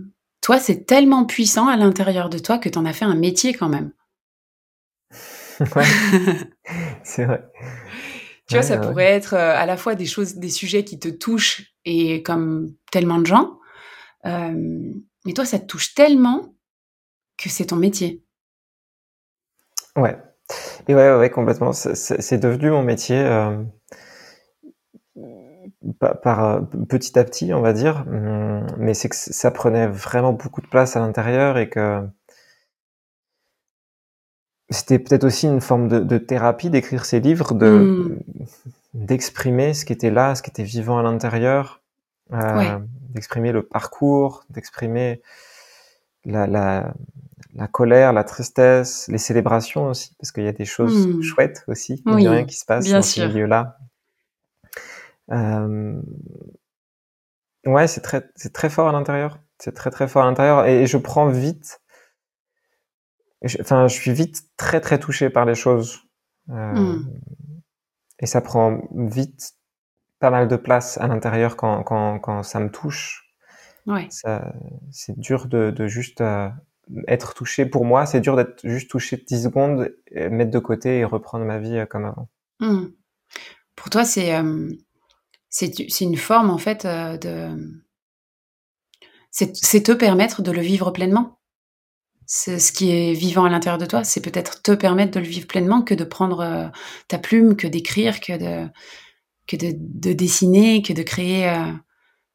[0.42, 3.54] toi, c'est tellement puissant à l'intérieur de toi que tu en as fait un métier
[3.54, 3.92] quand même.
[5.60, 5.84] ouais,
[7.02, 7.48] c'est vrai.
[8.48, 11.08] Tu vois, ça pourrait être euh, à la fois des choses, des sujets qui te
[11.08, 13.58] touchent et comme tellement de gens.
[14.24, 16.55] mais toi, ça te touche tellement
[17.36, 18.22] que c'est ton métier.
[19.96, 20.16] Ouais.
[20.88, 21.72] Et ouais, ouais, complètement.
[21.72, 23.62] C'est devenu mon métier euh,
[25.98, 28.04] par, euh, petit à petit, on va dire.
[28.06, 32.06] Hum, mais c'est que ça prenait vraiment beaucoup de place à l'intérieur et que
[34.70, 38.18] c'était peut-être aussi une forme de, thérapie d'écrire ces livres, de mmh.
[38.94, 41.82] d'exprimer ce qui était là, ce qui était vivant à l'intérieur,
[42.32, 42.78] euh,
[43.10, 45.22] d'exprimer le parcours, d'exprimer
[46.24, 46.94] la, la,
[47.56, 51.22] la colère, la tristesse, les célébrations aussi, parce qu'il y a des choses hmm.
[51.22, 53.78] chouettes aussi, il a rien qui se passe dans ce milieu-là.
[55.32, 56.00] Euh...
[57.64, 59.40] Ouais, c'est très, c'est très fort à l'intérieur.
[59.58, 61.80] C'est très très fort à l'intérieur et je prends vite.
[63.60, 66.02] Enfin, je suis vite très très touché par les choses.
[66.50, 66.74] Euh...
[66.74, 67.10] Hmm.
[68.20, 69.54] Et ça prend vite
[70.18, 73.34] pas mal de place à l'intérieur quand, quand, quand ça me touche.
[73.86, 74.08] Ouais.
[74.10, 76.48] C'est dur de, de juste euh,
[77.08, 77.66] être touché.
[77.66, 81.58] Pour moi, c'est dur d'être juste touché 10 secondes, mettre de côté et reprendre ma
[81.58, 82.28] vie euh, comme avant.
[82.60, 82.86] Mmh.
[83.74, 84.70] Pour toi, c'est euh,
[86.00, 87.80] une forme en fait euh, de.
[89.30, 91.38] C'est te permettre de le vivre pleinement.
[92.24, 94.02] C'est ce qui est vivant à l'intérieur de toi.
[94.02, 96.72] C'est peut-être te permettre de le vivre pleinement que de prendre
[97.06, 98.66] ta plume, que d'écrire, que de
[99.46, 101.52] que de, de, dessiner, que de créer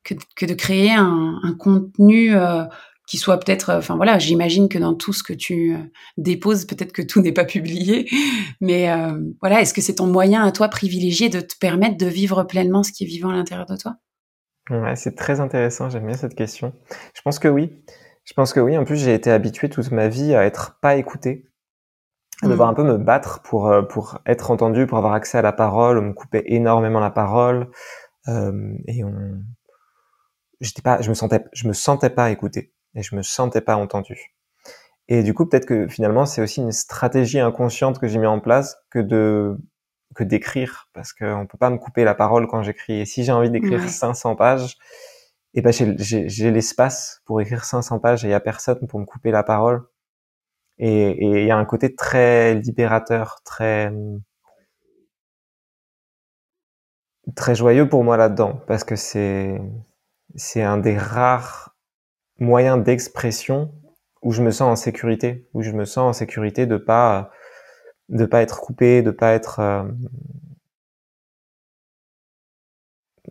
[0.03, 2.65] que, de créer un, contenu euh,
[3.12, 5.80] qui soit peut-être, euh, enfin voilà, j'imagine que dans tout ce que tu euh,
[6.15, 8.10] déposes, peut-être que tout n'est pas publié,
[8.62, 8.88] mais
[9.41, 12.84] voilà, est-ce que c'est ton moyen à toi privilégié de te permettre de vivre pleinement
[12.84, 13.97] ce qui est vivant à l'intérieur de toi?
[14.69, 16.71] Ouais, c'est très intéressant, j'aime bien cette question.
[17.13, 17.84] Je pense que oui.
[18.24, 18.78] Je pense que oui.
[18.78, 21.50] En plus, j'ai été habitué toute ma vie à être pas écouté,
[22.43, 22.71] à devoir mmh.
[22.71, 25.97] un peu me battre pour pour être entendu, pour avoir accès à la parole.
[25.97, 27.71] On me coupait énormément la parole
[28.28, 29.41] et on
[30.62, 33.75] j'étais pas, je me sentais, je me sentais pas écouté et je me sentais pas
[33.75, 34.36] entendu.
[35.08, 38.39] Et du coup, peut-être que finalement, c'est aussi une stratégie inconsciente que j'ai mis en
[38.39, 39.58] place que de
[40.15, 43.01] que d'écrire, parce qu'on peut pas me couper la parole quand j'écris.
[43.01, 44.77] Et si j'ai envie d'écrire 500 pages,
[45.54, 48.99] et eh ben j'ai l'espace pour écrire 500 pages et il y a personne pour
[48.99, 49.86] me couper la parole.
[50.80, 53.91] Et il y a un côté très libérateur, très
[57.36, 59.62] très joyeux pour moi là-dedans, parce que c'est
[60.36, 61.70] c'est un des rares
[62.41, 63.73] moyens d'expression
[64.21, 67.32] où je me sens en sécurité, où je me sens en sécurité de pas
[68.10, 69.84] de pas être coupé, de pas être euh,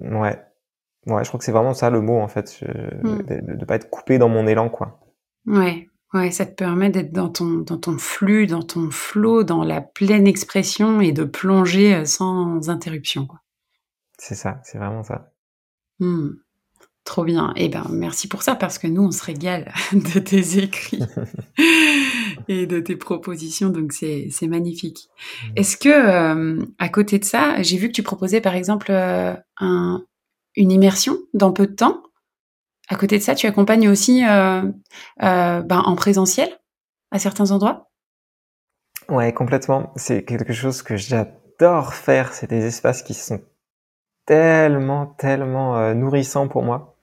[0.00, 0.42] ouais
[1.06, 3.22] ouais je crois que c'est vraiment ça le mot en fait hmm.
[3.22, 5.00] de, de, pas être coupé dans mon élan quoi.
[5.46, 9.64] Ouais ouais ça te permet d'être dans ton dans ton flux, dans ton flot, dans
[9.64, 13.40] la pleine expression et de plonger euh, sans interruption quoi.
[14.18, 15.32] C'est ça, c'est vraiment ça.
[15.98, 16.32] Hmm.
[17.10, 17.52] Trop bien.
[17.56, 21.02] Eh ben, merci pour ça parce que nous, on se régale de tes écrits.
[22.48, 25.08] et de tes propositions, donc c'est magnifique.
[25.42, 25.46] Mmh.
[25.56, 29.34] Est-ce que, euh, à côté de ça, j'ai vu que tu proposais par exemple euh,
[29.58, 30.04] un,
[30.54, 32.00] une immersion dans peu de temps.
[32.88, 34.62] À côté de ça, tu accompagnes aussi euh,
[35.18, 36.60] ben, en présentiel
[37.10, 37.90] à certains endroits?
[39.08, 39.92] Ouais, complètement.
[39.96, 42.32] C'est quelque chose que j'adore faire.
[42.34, 43.40] C'est des espaces qui sont
[44.26, 46.96] tellement, tellement nourrissants pour moi.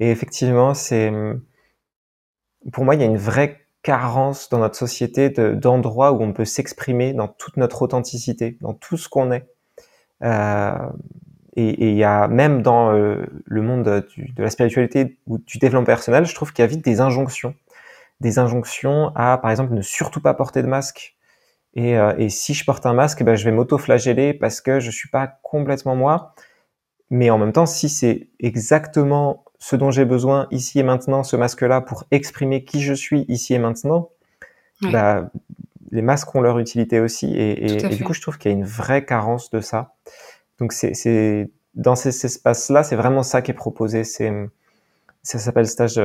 [0.00, 1.12] Et effectivement, c'est
[2.72, 6.46] pour moi, il y a une vraie carence dans notre société d'endroits où on peut
[6.46, 9.46] s'exprimer dans toute notre authenticité, dans tout ce qu'on est.
[10.22, 10.72] Euh,
[11.56, 15.84] et il y a même dans euh, le monde de la spiritualité ou du développement
[15.84, 17.54] personnel, je trouve qu'il y a vite des injonctions.
[18.20, 21.16] Des injonctions à, par exemple, ne surtout pas porter de masque.
[21.74, 24.90] Et, euh, et si je porte un masque, ben, je vais m'auto-flageller parce que je
[24.90, 26.34] suis pas complètement moi.
[27.10, 31.36] Mais en même temps, si c'est exactement ce dont j'ai besoin ici et maintenant, ce
[31.36, 34.10] masque-là, pour exprimer qui je suis ici et maintenant,
[34.82, 35.30] bah,
[35.90, 37.34] les masques ont leur utilité aussi.
[37.34, 39.94] Et, du coup, je trouve qu'il y a une vraie carence de ça.
[40.58, 44.04] Donc, c'est dans ces, espaces-là, c'est vraiment ça qui est proposé.
[44.04, 44.32] C'est
[45.22, 46.00] ça s'appelle stage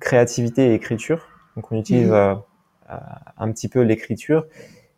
[0.00, 1.28] créativité et écriture.
[1.56, 2.14] Donc, on utilise mmh.
[2.14, 2.34] euh,
[2.90, 2.96] euh,
[3.38, 4.46] un petit peu l'écriture,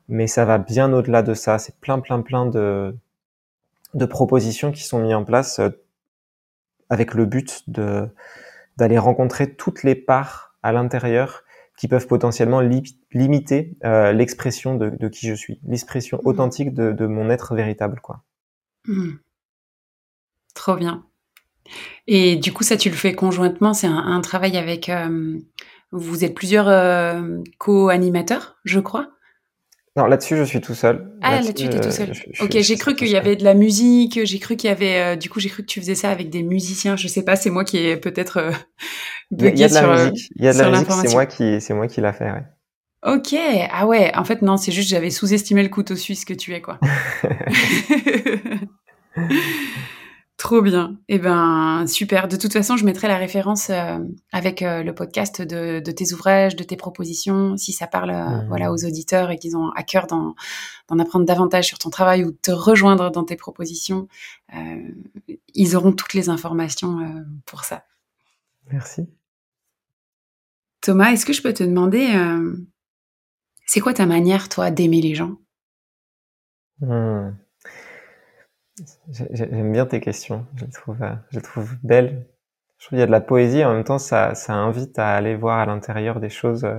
[0.09, 1.59] mais ça va bien au-delà de ça.
[1.59, 2.97] C'est plein, plein, plein de
[3.97, 5.71] de propositions qui sont mises en place euh,
[6.89, 8.09] avec le but de
[8.77, 11.45] d'aller rencontrer toutes les parts à l'intérieur
[11.79, 16.29] qui peuvent potentiellement limiter euh, l'expression de, de, qui je suis, l'expression mmh.
[16.29, 18.23] authentique de, de, mon être véritable, quoi.
[18.87, 19.13] Mmh.
[20.55, 21.05] Trop bien.
[22.07, 23.75] Et du coup, ça, tu le fais conjointement.
[23.75, 24.89] C'est un, un, travail avec.
[24.89, 25.39] Euh,
[25.93, 29.11] vous êtes plusieurs euh, co-animateurs, je crois?
[29.97, 31.11] Non, là-dessus, je suis tout seul.
[31.23, 32.13] Ah, là-dessus, tu es tout seul.
[32.41, 35.17] ok, j'ai cru qu'il y avait de la musique, j'ai cru qu'il y avait, euh,
[35.17, 36.97] du coup, j'ai cru que tu faisais ça avec des musiciens.
[36.97, 38.51] Je sais pas, c'est moi qui ai peut-être euh,
[39.31, 40.31] Il y a de la musique.
[40.37, 42.45] Il y a de la musique, c'est moi qui, c'est moi qui l'a fait, ouais.
[43.05, 43.35] Ok,
[43.71, 46.61] ah ouais, en fait, non, c'est juste, j'avais sous-estimé le couteau suisse que tu es,
[46.61, 46.79] quoi.
[50.47, 50.97] Trop bien.
[51.09, 52.29] Eh ben, super.
[52.29, 53.99] De toute façon, je mettrai la référence euh,
[54.31, 58.47] avec euh, le podcast de, tes ouvrages, de tes propositions, si ça parle euh, mmh.
[58.47, 60.37] voilà, aux auditeurs et qu'ils ont à cœur d'en,
[61.01, 64.07] apprendre davantage sur ton travail ou de te rejoindre dans tes propositions.
[65.53, 67.01] ils auront toutes les informations
[67.45, 67.83] pour ça.
[68.71, 69.09] Merci.
[70.81, 72.07] Thomas, est-ce que je peux te demander,
[73.67, 75.39] c'est quoi ta manière, toi, d'aimer les gens?
[76.83, 77.31] Mmh.
[79.09, 80.47] J'aime bien tes questions.
[80.57, 82.27] Je les trouve, euh, je les trouve belles.
[82.79, 83.65] Je trouve qu'il y a de la poésie.
[83.65, 86.79] En même temps, ça, ça invite à aller voir à l'intérieur des choses euh,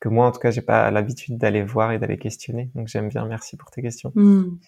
[0.00, 2.70] que moi, en tout cas, j'ai pas l'habitude d'aller voir et d'aller questionner.
[2.74, 3.26] Donc, j'aime bien.
[3.26, 4.12] Merci pour tes questions.
[4.14, 4.58] Hmm.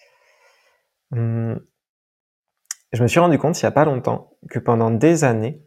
[1.11, 1.59] Hum.
[2.93, 5.63] Je me suis rendu compte il y a pas longtemps que pendant des années,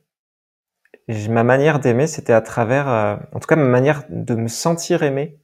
[1.08, 5.02] ma manière d'aimer, c'était à travers, euh, en tout cas, ma manière de me sentir
[5.02, 5.40] aimé,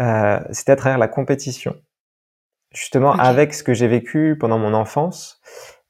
[0.00, 1.76] euh, c'était à travers la compétition
[2.72, 5.40] justement avec ce que j'ai vécu pendant mon enfance,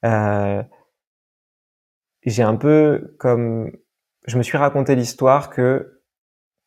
[0.05, 0.61] euh,
[2.23, 3.71] j'ai un peu comme
[4.25, 6.01] je me suis raconté l'histoire que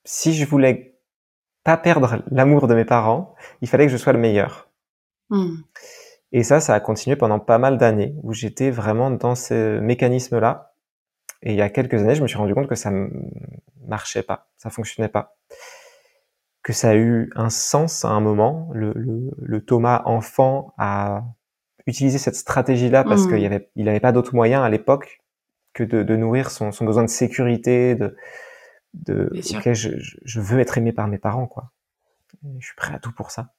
[0.05, 0.99] si je voulais
[1.65, 4.71] pas perdre l'amour de mes parents, il fallait que je sois le meilleur.
[5.31, 5.57] Mmh.
[6.33, 10.75] Et ça, ça a continué pendant pas mal d'années où j'étais vraiment dans ce mécanisme-là.
[11.43, 12.93] Et il y a quelques années, je me suis rendu compte que ça
[13.87, 15.37] marchait pas, ça fonctionnait pas
[16.67, 18.69] que ça a eu un sens à un moment.
[18.75, 21.23] Le, le, le Thomas enfant a
[21.87, 23.29] utilisé cette stratégie-là parce mmh.
[23.29, 25.21] qu'il avait, il avait pas d'autre moyen à l'époque
[25.75, 28.17] que de, de nourrir son, son, besoin de sécurité, de,
[28.95, 29.91] de ok, je,
[30.25, 31.71] je, veux être aimé par mes parents, quoi.
[32.59, 33.53] je suis prêt à tout pour ça.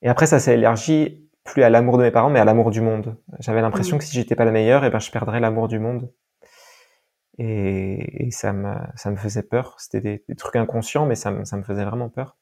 [0.00, 2.80] Et après, ça s'est élargi plus à l'amour de mes parents, mais à l'amour du
[2.80, 3.18] monde.
[3.38, 3.98] J'avais l'impression mmh.
[3.98, 6.10] que si j'étais pas la meilleure, et eh ben, je perdrais l'amour du monde
[7.38, 9.76] et, et, ça, me, ça me faisait peur.
[9.78, 12.36] C'était des, des, trucs inconscients, mais ça me, ça me faisait vraiment peur.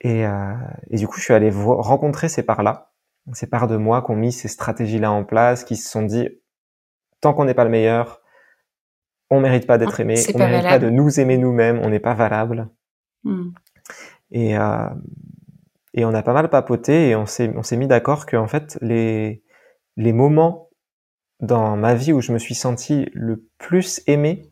[0.00, 0.54] Et, euh,
[0.90, 2.92] et du coup, je suis allé rencontrer ces parts-là,
[3.32, 6.28] ces parts de moi qui ont mis ces stratégies-là en place, qui se sont dit,
[7.20, 8.20] tant qu'on n'est pas le meilleur,
[9.30, 12.00] on mérite pas d'être ah, aimé, on mérite pas de nous aimer nous-mêmes, on n'est
[12.00, 12.68] pas valable.
[13.22, 13.50] Hmm.
[14.32, 14.88] Et, euh,
[15.94, 18.48] et on a pas mal papoté et on s'est, on s'est mis d'accord que en
[18.48, 19.42] fait les,
[19.96, 20.69] les moments
[21.40, 24.50] dans ma vie où je me suis senti le plus aimé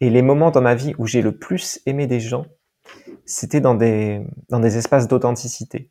[0.00, 2.46] et les moments dans ma vie où j'ai le plus aimé des gens,
[3.26, 5.90] c'était dans des, dans des espaces d'authenticité.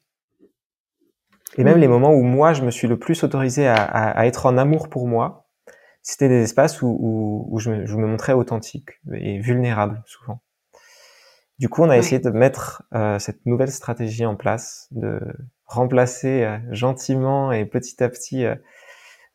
[1.58, 1.92] Et même les mmh.
[1.92, 5.08] moments où moi, je me suis le plus autorisé à, à, être en amour pour
[5.08, 5.48] moi,
[6.02, 10.42] c'était des espaces où, où, où je, me, je, me, montrais authentique et vulnérable souvent.
[11.58, 15.20] Du coup, on a essayé de mettre euh, cette nouvelle stratégie en place, de
[15.66, 18.56] remplacer euh, gentiment et petit à petit euh,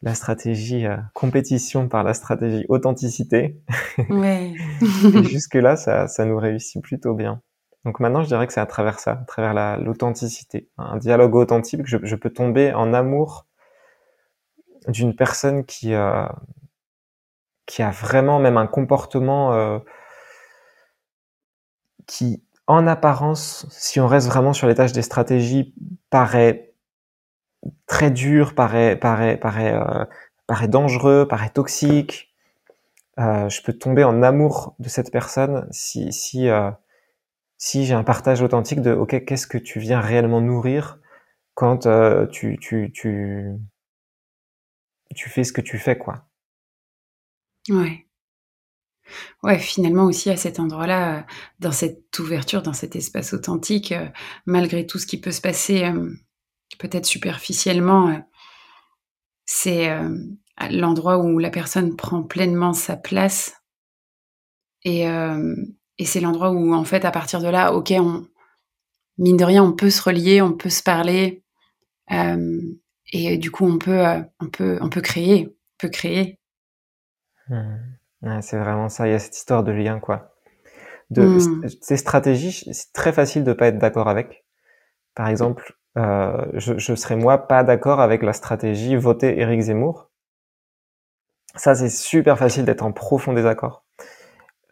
[0.05, 3.59] la stratégie euh, compétition par la stratégie authenticité.
[4.11, 4.53] Ouais.
[4.83, 7.41] et jusque là, ça, ça nous réussit plutôt bien.
[7.85, 11.85] Donc maintenant, je dirais que c'est à travers ça, à travers l'authenticité, un dialogue authentique,
[11.85, 13.47] que je, peux tomber en amour
[14.89, 16.27] d'une personne qui euh,
[17.67, 19.79] qui a vraiment même un comportement euh,
[22.07, 25.75] qui, en apparence, si on reste vraiment sur les tâches des stratégies,
[26.11, 26.74] paraît
[27.87, 30.05] très dur, paraît paraît paraît euh,
[30.47, 32.35] paraît dangereux, paraît toxique.
[33.19, 36.71] Euh, je peux tomber en amour de cette personne si si euh,
[37.59, 41.01] si j'ai un partage authentique de ok qu'est-ce que tu viens réellement nourrir
[41.55, 41.89] quand
[42.33, 43.53] tu, tu, tu,
[45.15, 46.27] tu fais ce que tu fais quoi.
[47.71, 48.07] Ouais.
[49.43, 51.27] Ouais, finalement aussi à cet endroit-là,
[51.61, 53.95] dans cette ouverture, dans cet espace authentique,
[54.47, 55.93] malgré tout ce qui peut se passer
[56.79, 58.25] peut-être superficiellement,
[59.47, 59.91] c'est
[60.71, 63.63] l'endroit où la personne prend pleinement sa place
[64.85, 68.27] et, et c'est l'endroit où, en fait, à partir de là, ok, on,
[69.19, 71.43] mine de rien, on peut se relier, on peut se parler,
[72.13, 72.61] euh,
[73.13, 76.41] et du coup, on peut, euh, on peut, on peut créer, on peut créer.
[77.49, 78.41] Mmh.
[78.41, 79.07] c'est vraiment ça.
[79.07, 80.35] Il y a cette histoire de lien, quoi.
[81.11, 81.69] De mmh.
[81.81, 84.45] ces stratégies, c'est très facile de pas être d'accord avec.
[85.15, 90.11] Par exemple, euh, je, je serais moi pas d'accord avec la stratégie voter Éric Zemmour.
[91.57, 93.85] Ça, c'est super facile d'être en profond désaccord.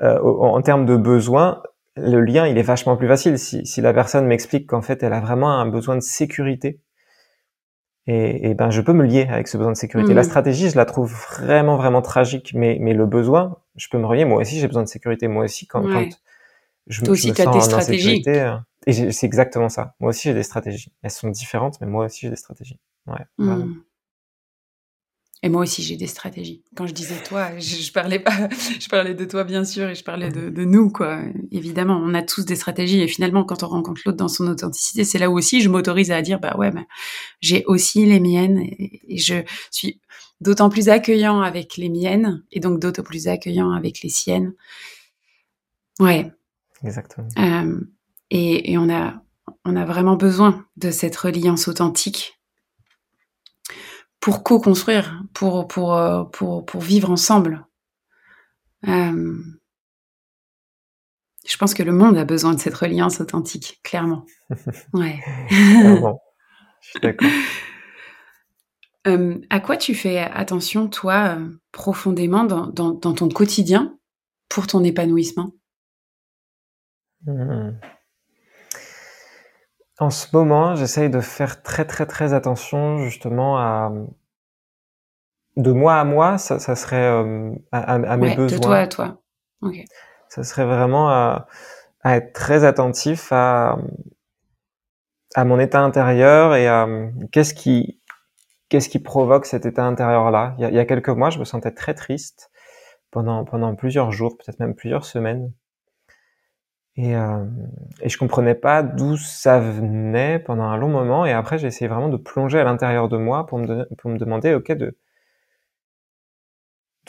[0.00, 1.62] Euh, en termes de besoins,
[1.96, 3.38] le lien, il est vachement plus facile.
[3.38, 6.80] Si, si la personne m'explique qu'en fait, elle a vraiment un besoin de sécurité,
[8.08, 10.12] et, et, ben je peux me lier avec ce besoin de sécurité.
[10.12, 10.24] La mmh.
[10.24, 14.24] stratégie, je la trouve vraiment vraiment tragique, mais mais le besoin, je peux me relier.
[14.24, 15.28] Moi aussi, j'ai besoin de sécurité.
[15.28, 16.08] Moi aussi, quand, quand
[16.88, 18.56] je, Toi aussi, me sens en insécurité, euh,
[18.86, 19.94] et c'est exactement ça.
[20.00, 20.92] Moi aussi, j'ai des stratégies.
[21.02, 22.78] Elles sont différentes, mais moi aussi, j'ai des stratégies.
[23.06, 23.24] Ouais.
[23.38, 23.74] Mmh.
[25.44, 26.62] Et moi aussi, j'ai des stratégies.
[26.76, 30.04] Quand je disais toi, je, parlais pas, je parlais de toi bien sûr, et je
[30.04, 31.20] parlais de, de, nous quoi.
[31.50, 35.04] Évidemment, on a tous des stratégies, et finalement, quand on rencontre l'autre dans son authenticité,
[35.04, 36.84] c'est là où aussi je m'autorise à dire bah ouais, bah,
[37.40, 40.00] j'ai aussi les miennes, et, je suis
[40.40, 44.54] d'autant plus accueillant avec les miennes, et donc d'autant plus accueillant avec les siennes.
[45.98, 46.30] Ouais.
[46.84, 47.28] Exactement.
[47.38, 47.80] Euh,
[48.34, 49.22] et, et on a,
[49.66, 52.40] on a vraiment besoin de cette reliance authentique
[54.20, 57.66] pour co-construire, pour, pour, euh, pour, pour vivre ensemble.
[58.88, 59.38] Euh,
[61.46, 64.24] je pense que le monde a besoin de cette reliance authentique, clairement.
[64.94, 65.20] Ouais.
[65.50, 67.28] je suis d'accord.
[69.08, 71.36] Euh, à quoi tu fais attention, toi,
[71.70, 73.98] profondément dans, dans, ton quotidien
[74.48, 75.52] pour ton épanouissement?
[77.26, 77.72] Hmm.
[80.02, 83.92] En ce moment, j'essaye de faire très très très attention justement à
[85.56, 88.58] de moi à moi, ça, ça serait euh, à, à, mes besoins.
[88.58, 89.22] De toi à toi.
[89.60, 89.84] Okay.
[90.28, 91.46] Ça serait vraiment à,
[92.00, 93.78] à, être très attentif à
[95.36, 96.88] à mon état intérieur et à
[97.30, 98.00] qu'est-ce qui
[98.70, 100.56] qu'est-ce qui provoque cet état intérieur là.
[100.58, 102.50] Il y, a, il y a quelques mois, je me sentais très triste
[103.12, 105.52] pendant pendant plusieurs jours, peut-être même plusieurs semaines.
[106.96, 107.44] Et, euh,
[108.02, 111.24] et je comprenais pas d'où ça venait pendant un long moment.
[111.24, 114.18] Et après, j'ai essayé vraiment de plonger à l'intérieur de moi pour me, pour me
[114.18, 114.96] demander, ok, de,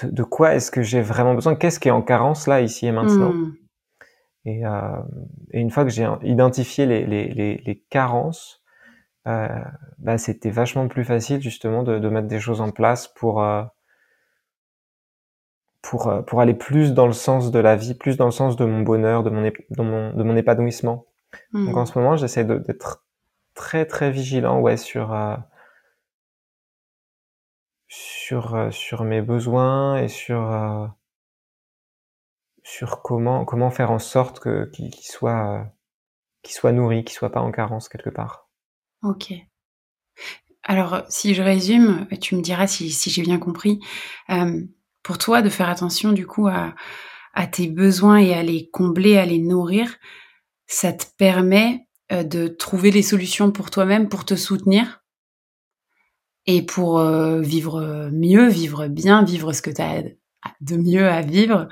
[0.01, 1.55] de, de quoi est-ce que j'ai vraiment besoin?
[1.55, 3.34] Qu'est-ce qui est en carence là, ici et maintenant?
[3.34, 3.55] Mmh.
[4.45, 5.01] et, euh,
[5.51, 8.63] et, une fois que j'ai identifié les, les, les, les carences,
[9.27, 9.47] euh,
[9.99, 13.63] bah, c'était vachement plus facile justement de, de, mettre des choses en place pour euh,
[15.84, 18.55] pour, euh, pour aller plus dans le sens de la vie, plus dans le sens
[18.55, 21.05] de mon bonheur, de mon, de mon, de mon épanouissement.
[21.53, 21.86] Donc en mmh.
[21.86, 23.05] ce moment, j'essaie d'être
[23.53, 25.36] très très vigilant ouais, sur, euh,
[27.88, 30.88] sur, euh, sur mes besoins et sur, euh,
[32.63, 35.67] sur comment, comment faire en sorte que, qu'il, soit,
[36.43, 38.49] qu'il soit nourri, qu'il soit pas en carence quelque part.
[39.01, 39.34] Ok.
[40.63, 43.81] Alors, si je résume, tu me diras si, si j'ai bien compris.
[45.04, 46.74] Pour toi de faire attention du coup à,
[47.51, 49.97] tes besoins et à les combler, à les nourrir,
[50.66, 55.04] ça te permet euh, de trouver des solutions pour toi-même, pour te soutenir
[56.45, 60.04] et pour euh, vivre mieux, vivre bien, vivre ce que tu as
[60.62, 61.68] de mieux à vivre.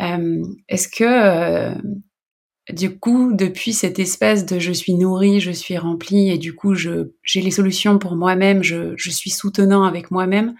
[0.00, 1.74] Euh, Est-ce que
[2.70, 6.74] du coup, depuis cet espace de je suis nourrie, je suis remplie et du coup,
[6.74, 10.54] j'ai les solutions pour moi-même, je, je suis soutenant avec moi-même,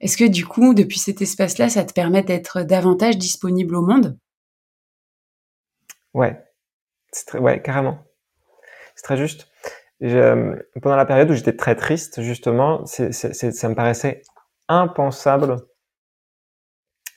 [0.00, 4.18] est-ce que du coup, depuis cet espace-là, ça te permet d'être davantage disponible au monde?
[6.14, 6.42] Ouais,
[7.26, 7.98] très, ouais, carrément.
[8.94, 9.48] C'est très juste.
[10.02, 14.22] Euh, pendant la période où j'étais très triste, justement, ça me paraissait
[14.68, 15.56] impensable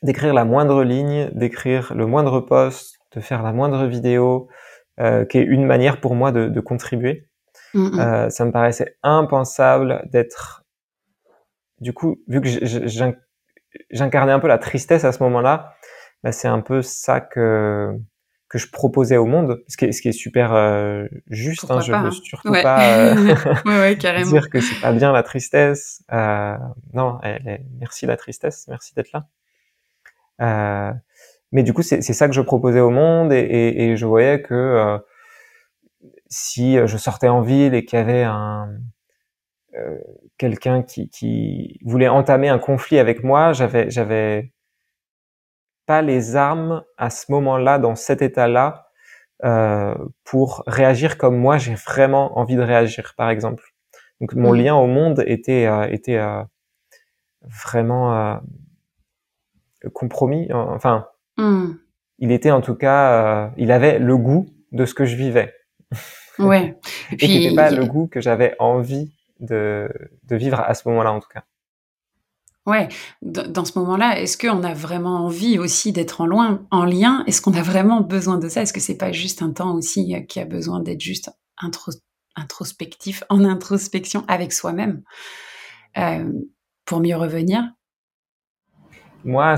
[0.01, 4.47] d'écrire la moindre ligne, d'écrire le moindre post, de faire la moindre vidéo,
[4.99, 7.27] euh, qui est une manière pour moi de, de contribuer.
[7.73, 7.99] Mm, mm.
[7.99, 10.65] Euh, ça me paraissait impensable d'être,
[11.81, 12.49] du coup, vu que
[13.91, 15.75] j'incarnais un peu la tristesse à ce moment-là,
[16.23, 17.93] bah, c'est un peu ça que
[18.49, 21.69] que je proposais au monde, ce qui est, ce qui est super euh, juste.
[21.69, 22.11] Hein, je veux hein.
[22.11, 26.03] surtout pas euh, ouais, ouais, dire que c'est pas bien la tristesse.
[26.11, 26.57] Euh,
[26.93, 27.19] non,
[27.79, 29.27] merci la tristesse, merci d'être là.
[30.41, 30.93] Euh,
[31.51, 34.41] mais du coup, c'est ça que je proposais au monde et, et, et je voyais
[34.41, 34.97] que euh,
[36.27, 38.69] si je sortais en ville et qu'il y avait un
[40.37, 44.51] quelqu'un qui, qui voulait entamer un conflit avec moi, j'avais j'avais
[45.85, 48.89] pas les armes à ce moment-là, dans cet état-là,
[49.43, 53.73] euh, pour réagir comme moi j'ai vraiment envie de réagir, par exemple.
[54.21, 56.43] Donc mon lien au monde était euh, était euh,
[57.41, 58.35] vraiment euh,
[59.93, 60.49] compromis.
[60.51, 61.07] Enfin,
[61.37, 61.71] hmm.
[62.19, 65.53] il était en tout cas, il avait le goût de ce que je vivais.
[66.37, 66.77] Ouais.
[67.11, 69.89] Et puis, Et n'était pas le goût que j'avais envie de,
[70.23, 71.43] de vivre à ce moment-là, en tout cas.
[72.65, 72.87] Ouais,
[73.23, 77.23] dans ce moment-là, est-ce qu'on a vraiment envie aussi d'être en loin, en lien?
[77.25, 78.61] Est-ce qu'on a vraiment besoin de ça?
[78.61, 81.31] Est-ce que c'est pas juste un temps aussi euh, qui a besoin d'être juste
[82.35, 85.01] introspectif, en introspection avec soi-même?
[85.97, 86.31] Euh,
[86.85, 87.63] pour mieux revenir?
[89.25, 89.55] Moi,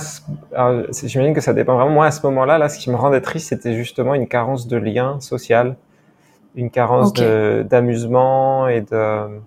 [1.03, 1.91] j'imagine que ça dépend vraiment.
[1.91, 4.77] Moi, à ce moment-là, là, ce qui me rendait triste, c'était justement une carence de
[4.77, 5.75] lien social,
[6.55, 9.41] une carence d'amusement et de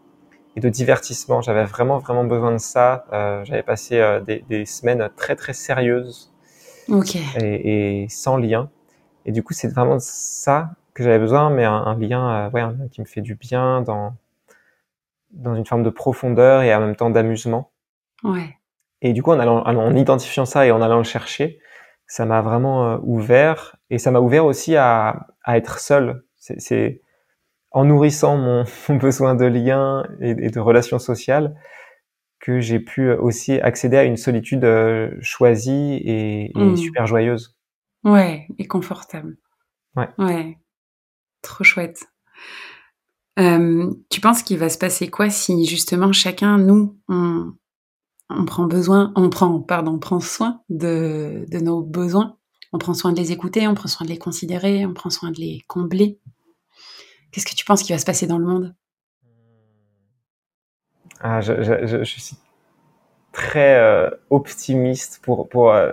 [0.56, 1.40] et de divertissement.
[1.40, 3.06] J'avais vraiment vraiment besoin de ça.
[3.12, 6.32] Euh, J'avais passé euh, des, des, semaines très très sérieuses
[7.40, 8.70] et, et, sans lien.
[9.26, 12.72] Et du coup, c'est vraiment ça que j'avais besoin, mais un, lien, euh, ouais, un
[12.72, 14.14] lien qui me fait du bien dans
[15.32, 17.72] dans une forme de profondeur et en même temps d'amusement.
[18.22, 18.56] Ouais.
[19.02, 21.58] Et du coup, en, allant, en identifiant ça et en allant le chercher,
[22.06, 26.22] ça m'a vraiment euh, ouvert et ça m'a ouvert aussi à, à être seul.
[26.36, 27.00] C'est
[27.74, 28.36] en nourrissant
[28.88, 31.54] mon, besoin de lien et, de relations sociales
[32.40, 36.76] que j'ai pu aussi accéder à une solitude euh, choisie et, mmh.
[36.76, 37.56] super joyeuse.
[38.04, 39.36] Ouais, et confortable.
[39.96, 40.08] Ouais.
[40.18, 40.58] Ouais.
[41.42, 42.04] Trop chouette.
[43.38, 47.52] Euh, tu penses qu'il va se passer quoi si justement chacun, nous, on,
[48.30, 52.36] on prend besoin, on prend, pardon, on prend soin de, de nos besoins,
[52.72, 55.30] on prend soin de les écouter, on prend soin de les considérer, on prend soin
[55.30, 56.20] de les combler,
[57.34, 58.76] Qu'est-ce que tu penses qui va se passer dans le monde?
[61.20, 62.36] Ah, je, suis
[63.32, 65.90] très euh, optimiste pour, pour, euh,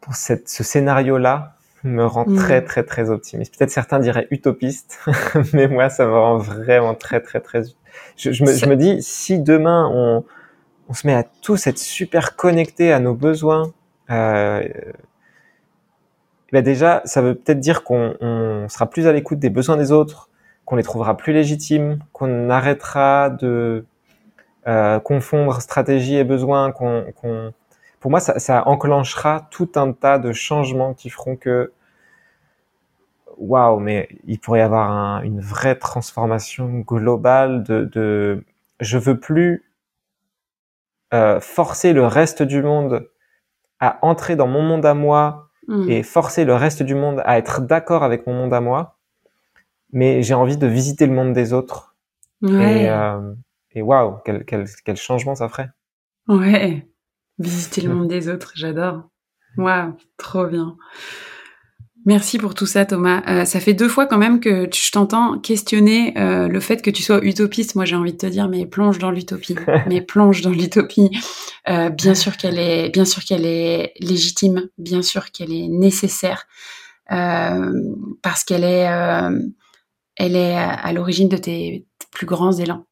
[0.00, 2.34] pour cette, ce scénario-là me rend hmm.
[2.34, 3.56] très très très optimiste.
[3.56, 4.98] Peut-être certains diraient utopiste,
[5.52, 7.62] mais moi ça me rend vraiment très très très.
[8.16, 10.24] Je, je, me, je me, dis si demain on,
[10.88, 13.72] on se met à tous être super connectés à nos besoins,
[14.10, 14.66] euh,
[16.52, 19.92] ben déjà, ça veut peut-être dire qu'on on sera plus à l'écoute des besoins des
[19.92, 20.30] autres,
[20.64, 23.84] qu'on les trouvera plus légitimes, qu'on arrêtera de
[24.66, 27.04] euh, confondre stratégie et besoin, qu'on,
[28.00, 31.72] pour moi, ça, ça, enclenchera tout un tas de changements qui feront que,
[33.38, 38.44] waouh, mais il pourrait y avoir un, une vraie transformation globale de, de
[38.80, 39.64] je veux plus
[41.14, 43.08] euh, forcer le reste du monde
[43.80, 45.90] à entrer dans mon monde à moi Mm.
[45.90, 48.96] et forcer le reste du monde à être d'accord avec mon monde à moi,
[49.92, 51.94] mais j'ai envie de visiter le monde des autres.
[52.42, 53.34] Et, euh,
[53.72, 55.70] et waouh, quel, quel, quel changement ça ferait.
[56.26, 56.88] Ouais,
[57.38, 59.10] visiter le monde des autres, j'adore.
[59.56, 60.76] Waouh, trop bien.
[62.08, 63.22] Merci pour tout ça, Thomas.
[63.28, 66.88] Euh, ça fait deux fois quand même que je t'entends questionner euh, le fait que
[66.88, 67.74] tu sois utopiste.
[67.74, 69.56] Moi, j'ai envie de te dire, mais plonge dans l'utopie,
[69.86, 71.10] mais plonge dans l'utopie.
[71.68, 76.46] Euh, bien sûr qu'elle est, bien sûr qu'elle est légitime, bien sûr qu'elle est nécessaire,
[77.08, 78.88] parce qu'elle est,
[80.16, 82.86] elle est à l'origine de tes plus grands élans.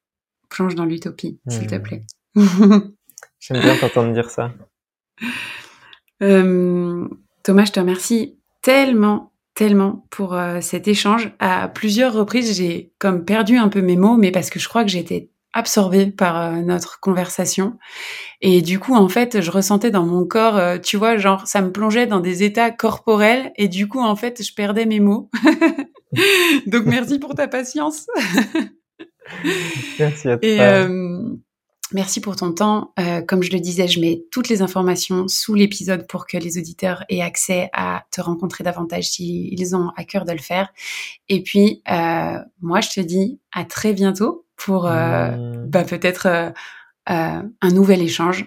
[0.51, 1.83] Plonge dans l'utopie, s'il te hmm.
[1.83, 2.03] plaît.
[3.41, 4.53] J'aime bien t'entendre dire ça.
[6.21, 8.36] Thomas, je te remercie
[8.67, 11.31] tellement, tellement pour euh, cet échange.
[11.39, 14.83] À plusieurs reprises, j'ai comme perdu un peu mes mots, mais parce que je crois
[14.83, 17.79] que j'étais absorbée par euh, notre conversation.
[18.41, 21.63] Et du coup, en fait, je ressentais dans mon corps, euh, tu vois, genre, ça
[21.63, 23.53] me plongeait dans des états corporels.
[23.55, 25.31] Et du coup, en fait, je perdais mes mots.
[26.67, 28.09] Donc, merci pour ta patience.
[30.01, 30.49] merci à toi.
[30.49, 30.59] Et,
[31.93, 32.93] Merci pour ton temps.
[32.99, 36.59] Euh, comme je le disais, je mets toutes les informations sous l'épisode pour que les
[36.59, 40.69] auditeurs aient accès à te rencontrer davantage s'ils ont à cœur de le faire.
[41.29, 45.67] Et puis, euh, moi, je te dis à très bientôt pour euh, mmh.
[45.69, 46.53] bah, peut-être
[47.07, 48.47] un nouvel échange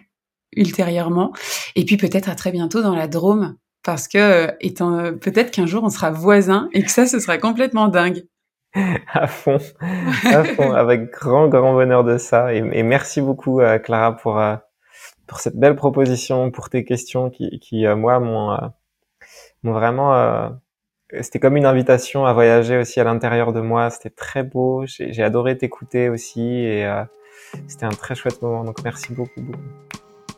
[0.54, 1.32] ultérieurement.
[1.76, 5.84] Et puis peut-être à très bientôt dans la Drôme parce que étant peut-être qu'un jour
[5.86, 8.26] on sera voisins et que ça, ce sera complètement dingue.
[9.14, 9.58] à fond,
[10.26, 12.54] à fond, avec grand grand bonheur de ça.
[12.54, 14.42] Et, merci beaucoup Clara pour
[15.28, 18.72] pour cette belle proposition, pour tes questions qui, qui moi m'ont
[19.64, 20.52] vraiment
[21.22, 23.90] c'était comme une invitation à voyager aussi à l'intérieur de moi.
[23.90, 24.84] C'était très beau.
[24.86, 27.04] J'ai adoré t'écouter aussi et euh,
[27.68, 28.64] c'était un très chouette moment.
[28.64, 29.60] Donc merci beaucoup, beaucoup.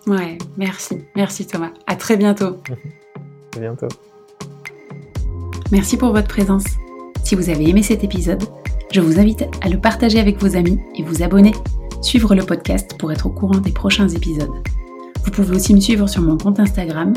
[0.08, 1.04] Ouais, merci.
[1.16, 1.72] Merci Thomas.
[1.88, 2.62] À très bientôt.
[3.58, 3.90] à bientôt.
[5.72, 6.66] Merci pour votre présence.
[7.32, 8.44] Si vous avez aimé cet épisode,
[8.92, 11.54] je vous invite à le partager avec vos amis et vous abonner.
[12.02, 14.52] Suivre le podcast pour être au courant des prochains épisodes.
[15.24, 17.14] Vous pouvez aussi me suivre sur mon compte Instagram,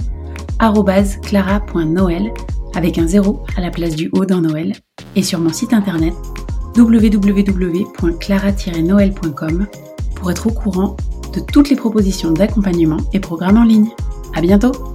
[1.20, 2.32] clara.noël
[2.76, 4.74] avec un zéro à la place du O dans Noël,
[5.16, 6.14] et sur mon site internet
[6.76, 9.66] www.clara-noël.com
[10.14, 10.96] pour être au courant
[11.34, 13.88] de toutes les propositions d'accompagnement et programmes en ligne.
[14.32, 14.94] À bientôt!